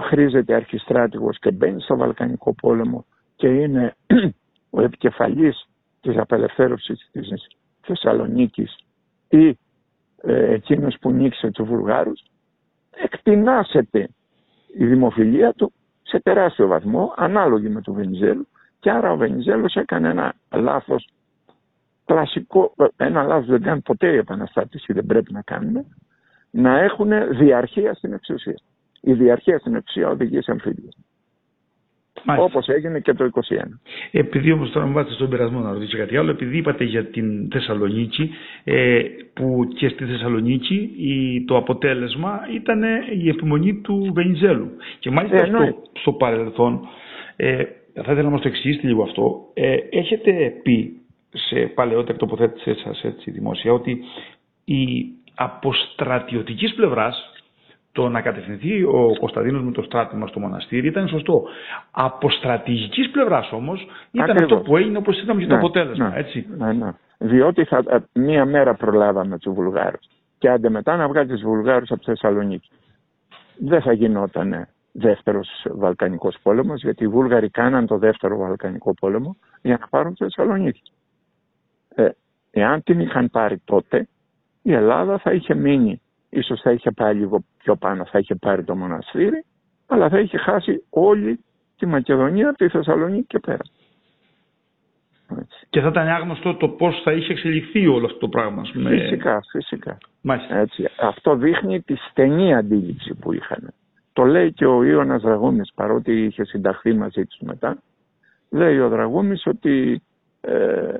χρήζεται 0.00 0.54
αρχιστράτηγος 0.54 1.38
και 1.38 1.50
μπαίνει 1.50 1.80
στο 1.80 1.96
Βαλκανικό 1.96 2.54
πόλεμο 2.54 3.04
και 3.36 3.48
είναι 3.48 3.96
ο 4.76 4.80
επικεφαλής 4.82 5.68
της 6.00 6.16
απελευθέρωσης 6.16 7.08
της 7.12 7.28
Θεσσαλονίκης 7.80 8.76
ή 9.28 9.58
ε, 10.22 10.52
εκείνος 10.52 10.96
που 11.00 11.10
νίκησε 11.10 11.50
τους 11.50 11.68
Βουλγάρους, 11.68 12.22
εκτινάσεται 12.90 14.08
η 14.76 14.86
δημοφιλία 14.86 15.52
του 15.52 15.72
σε 16.02 16.20
τεράστιο 16.20 16.66
βαθμό, 16.66 17.12
ανάλογη 17.16 17.68
με 17.68 17.80
τον 17.80 17.94
Βενιζέλο, 17.94 18.46
και 18.80 18.90
άρα 18.90 19.12
ο 19.12 19.16
Βενιζέλος 19.16 19.74
έκανε 19.74 20.08
ένα 20.08 20.34
λάθος 20.52 21.08
κλασικό, 22.04 22.74
ένα 22.96 23.22
λάθος 23.22 23.46
δεν 23.46 23.62
κάνει 23.62 23.80
ποτέ 23.80 24.12
οι 24.12 24.16
επαναστάτες 24.16 24.84
ή 24.86 24.92
δεν 24.92 25.06
πρέπει 25.06 25.32
να 25.32 25.42
κάνουν, 25.42 25.86
να 26.50 26.78
έχουν 26.78 27.36
διαρχία 27.36 27.94
στην 27.94 28.12
εξουσία. 28.12 28.58
Η 29.04 29.12
διαρχία 29.12 29.58
στην 29.58 29.74
εξουσία 29.74 30.08
οδηγεί 30.08 30.40
σε 30.42 30.50
αμφίβεια. 30.50 30.90
Μάλιστα. 32.24 32.50
Όπως 32.50 32.68
έγινε 32.68 33.00
και 33.00 33.12
το 33.12 33.30
21. 33.32 33.40
Επειδή 34.10 34.52
όμως 34.52 34.70
τώρα 34.70 34.86
μου 34.86 34.92
βάζετε 34.92 35.14
στον 35.14 35.28
περασμό 35.28 35.60
να 35.60 35.72
ρωτήσω 35.72 35.96
κάτι 35.96 36.16
άλλο, 36.16 36.30
επειδή 36.30 36.56
είπατε 36.56 36.84
για 36.84 37.04
την 37.04 37.48
Θεσσαλονίκη, 37.50 38.30
ε, 38.64 39.02
που 39.32 39.68
και 39.74 39.88
στη 39.88 40.04
Θεσσαλονίκη 40.04 40.90
η, 40.96 41.44
το 41.44 41.56
αποτέλεσμα 41.56 42.40
ήταν 42.54 42.82
η 43.18 43.28
επιμονή 43.28 43.74
του 43.74 44.10
Βενιζέλου. 44.14 44.70
Και 44.98 45.10
μάλιστα 45.10 45.36
Ε, 45.36 45.40
εννοεί. 45.42 45.66
στο, 45.68 45.82
στο 45.92 46.12
παρελθόν, 46.12 46.88
ε, 47.36 47.64
θα 47.94 48.12
ήθελα 48.12 48.22
να 48.22 48.30
μας 48.30 48.40
το 48.40 48.48
εξηγήσετε 48.48 48.86
λίγο 48.86 49.02
αυτό. 49.02 49.50
Ε, 49.54 49.76
έχετε 49.90 50.52
πει 50.62 51.00
σε 51.30 51.60
παλαιότερη 51.60 52.18
τοποθέτησή 52.18 52.74
σας 52.74 53.04
έτσι, 53.04 53.30
δημόσια 53.30 53.72
ότι 53.72 53.98
η 54.64 55.04
αποστρατιωτικής 55.34 56.74
πλευράς 56.74 57.33
το 57.94 58.08
να 58.08 58.20
κατευθυνθεί 58.20 58.82
ο 58.82 59.16
Κωνσταντίνος 59.18 59.62
με 59.62 59.72
το 59.72 59.82
στράτημα 59.82 60.26
στο 60.26 60.40
μοναστήρι 60.40 60.86
ήταν 60.86 61.08
σωστό. 61.08 61.44
Από 61.90 62.30
στρατηγικής 62.30 63.10
πλευράς 63.10 63.52
όμως 63.52 63.86
ήταν 64.10 64.36
αυτό 64.42 64.56
που 64.56 64.76
έγινε 64.76 64.98
όπως 64.98 65.22
είδαμε 65.22 65.40
και 65.40 65.46
το 65.46 65.52
ναι, 65.52 65.58
αποτέλεσμα. 65.58 66.08
Ναι, 66.08 66.18
έτσι. 66.18 66.46
Ναι, 66.58 66.72
ναι. 66.72 66.92
Διότι 67.18 67.64
θα, 67.64 67.82
ε, 67.88 67.98
μία 68.12 68.44
μέρα 68.44 68.74
προλάβαμε 68.74 69.38
τους 69.38 69.54
Βουλγάρους. 69.54 70.06
Και 70.38 70.48
άντε 70.48 70.68
μετά 70.68 70.96
να 70.96 71.08
βγάλει 71.08 71.28
τους 71.28 71.40
Βουλγάρους 71.40 71.90
από 71.90 72.00
τη 72.00 72.06
Θεσσαλονίκη. 72.06 72.68
Δεν 73.58 73.82
θα 73.82 73.92
γινόταν 73.92 74.68
δεύτερος 74.92 75.48
Βαλκανικός 75.70 76.36
πόλεμος, 76.42 76.82
γιατί 76.82 77.04
οι 77.04 77.08
Βούλγαροι 77.08 77.50
κάναν 77.50 77.86
το 77.86 77.98
δεύτερο 77.98 78.36
Βαλκανικό 78.36 78.94
πόλεμο 78.94 79.36
για 79.62 79.78
να 79.80 79.86
πάρουν 79.88 80.14
τη 80.14 80.24
Θεσσαλονίκη. 80.24 80.82
Ε, 81.94 82.08
εάν 82.50 82.82
την 82.82 83.00
είχαν 83.00 83.30
πάρει 83.30 83.58
τότε, 83.64 84.08
η 84.62 84.72
Ελλάδα 84.72 85.18
θα 85.18 85.32
είχε 85.32 85.54
μείνει 85.54 86.00
ίσως 86.34 86.60
θα 86.60 86.72
είχε 86.72 86.90
πάει 86.90 87.14
λίγο 87.14 87.44
πιο 87.58 87.76
πάνω, 87.76 88.04
θα 88.04 88.18
είχε 88.18 88.34
πάρει 88.34 88.64
το 88.64 88.76
μοναστήρι, 88.76 89.44
αλλά 89.86 90.08
θα 90.08 90.18
είχε 90.18 90.38
χάσει 90.38 90.84
όλη 90.90 91.40
τη 91.76 91.86
Μακεδονία 91.86 92.48
από 92.48 92.58
τη 92.58 92.68
Θεσσαλονίκη 92.68 93.26
και 93.26 93.38
πέρα. 93.38 93.62
Έτσι. 95.40 95.66
Και 95.70 95.80
θα 95.80 95.88
ήταν 95.88 96.08
άγνωστο 96.08 96.54
το 96.54 96.68
πώς 96.68 97.00
θα 97.04 97.12
είχε 97.12 97.32
εξελιχθεί 97.32 97.86
όλο 97.86 98.06
αυτό 98.06 98.18
το 98.18 98.28
πράγμα. 98.28 98.62
Με... 98.72 98.90
Φυσικά, 98.90 99.42
φυσικά. 99.50 99.98
Έτσι. 100.48 100.88
Αυτό 101.00 101.36
δείχνει 101.36 101.80
τη 101.80 101.94
στενή 102.10 102.54
αντίληψη 102.54 103.14
που 103.14 103.32
είχαν. 103.32 103.72
Το 104.12 104.24
λέει 104.24 104.52
και 104.52 104.66
ο 104.66 104.84
Ιώνας 104.84 105.22
Δραγούμης, 105.22 105.72
παρότι 105.74 106.24
είχε 106.24 106.44
συνταχθεί 106.44 106.94
μαζί 106.94 107.24
τους 107.24 107.38
μετά. 107.40 107.78
Λέει 108.50 108.78
ο 108.78 108.88
Δραγούμης 108.88 109.46
ότι 109.46 110.02
ε, 110.40 110.98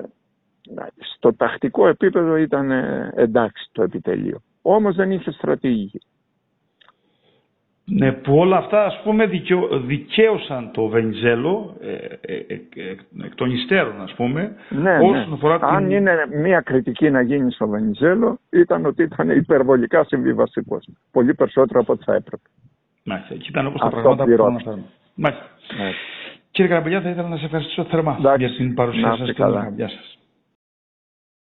στο 1.16 1.34
τακτικό 1.34 1.88
επίπεδο 1.88 2.36
ήταν 2.36 2.70
ε, 2.70 3.12
εντάξει 3.16 3.68
το 3.72 3.82
επιτελείο. 3.82 4.40
Όμως 4.66 4.94
δεν 4.94 5.10
είχε 5.10 5.30
στρατηγική. 5.30 6.00
Ναι, 7.86 8.12
που 8.12 8.36
όλα 8.36 8.56
αυτά 8.56 8.84
ας 8.84 9.00
πούμε 9.04 9.26
δικαίωσαν 9.86 10.70
το 10.72 10.86
Βενιζέλο 10.86 11.76
ε, 11.80 11.92
ε, 12.20 12.34
ε, 12.34 12.94
εκ 13.24 13.34
των 13.34 13.50
υστέρων 13.50 14.00
ας 14.02 14.14
πούμε. 14.14 14.54
Ναι, 14.68 14.98
ναι. 14.98 15.26
Αφορά 15.32 15.58
Αν 15.62 15.90
είναι 15.90 16.12
μια 16.32 16.60
κριτική 16.60 17.10
να 17.10 17.20
γίνει 17.20 17.52
στο 17.52 17.68
Βενιζέλο 17.68 18.38
ήταν 18.50 18.86
ότι 18.86 19.02
ήταν 19.02 19.30
υπερβολικά 19.30 20.04
συμβιβαστικός. 20.04 20.88
Πολύ 21.10 21.34
περισσότερο 21.34 21.80
από 21.80 21.92
ό,τι 21.92 22.04
θα 22.04 22.14
έπρεπε. 22.14 22.48
Μάλιστα, 23.04 23.34
και 23.34 23.46
ήταν 23.48 23.66
όπως 23.66 23.80
τα 23.80 23.88
πράγματα 23.88 24.24
που 24.24 24.44
αναφέραμε. 24.44 24.84
Μάλιστα. 25.14 25.46
Ναι. 25.78 25.90
Κύριε 26.50 26.70
Καραμπελιά 26.70 27.00
θα 27.00 27.08
ήθελα 27.08 27.28
να 27.28 27.36
σε 27.36 27.44
ευχαριστήσω 27.44 27.84
θερμά 27.84 28.18
για 28.36 28.54
την 28.56 28.74
παρουσία 28.74 29.16
σας. 29.16 29.30
Γεια 29.76 29.88
σας. 29.88 30.18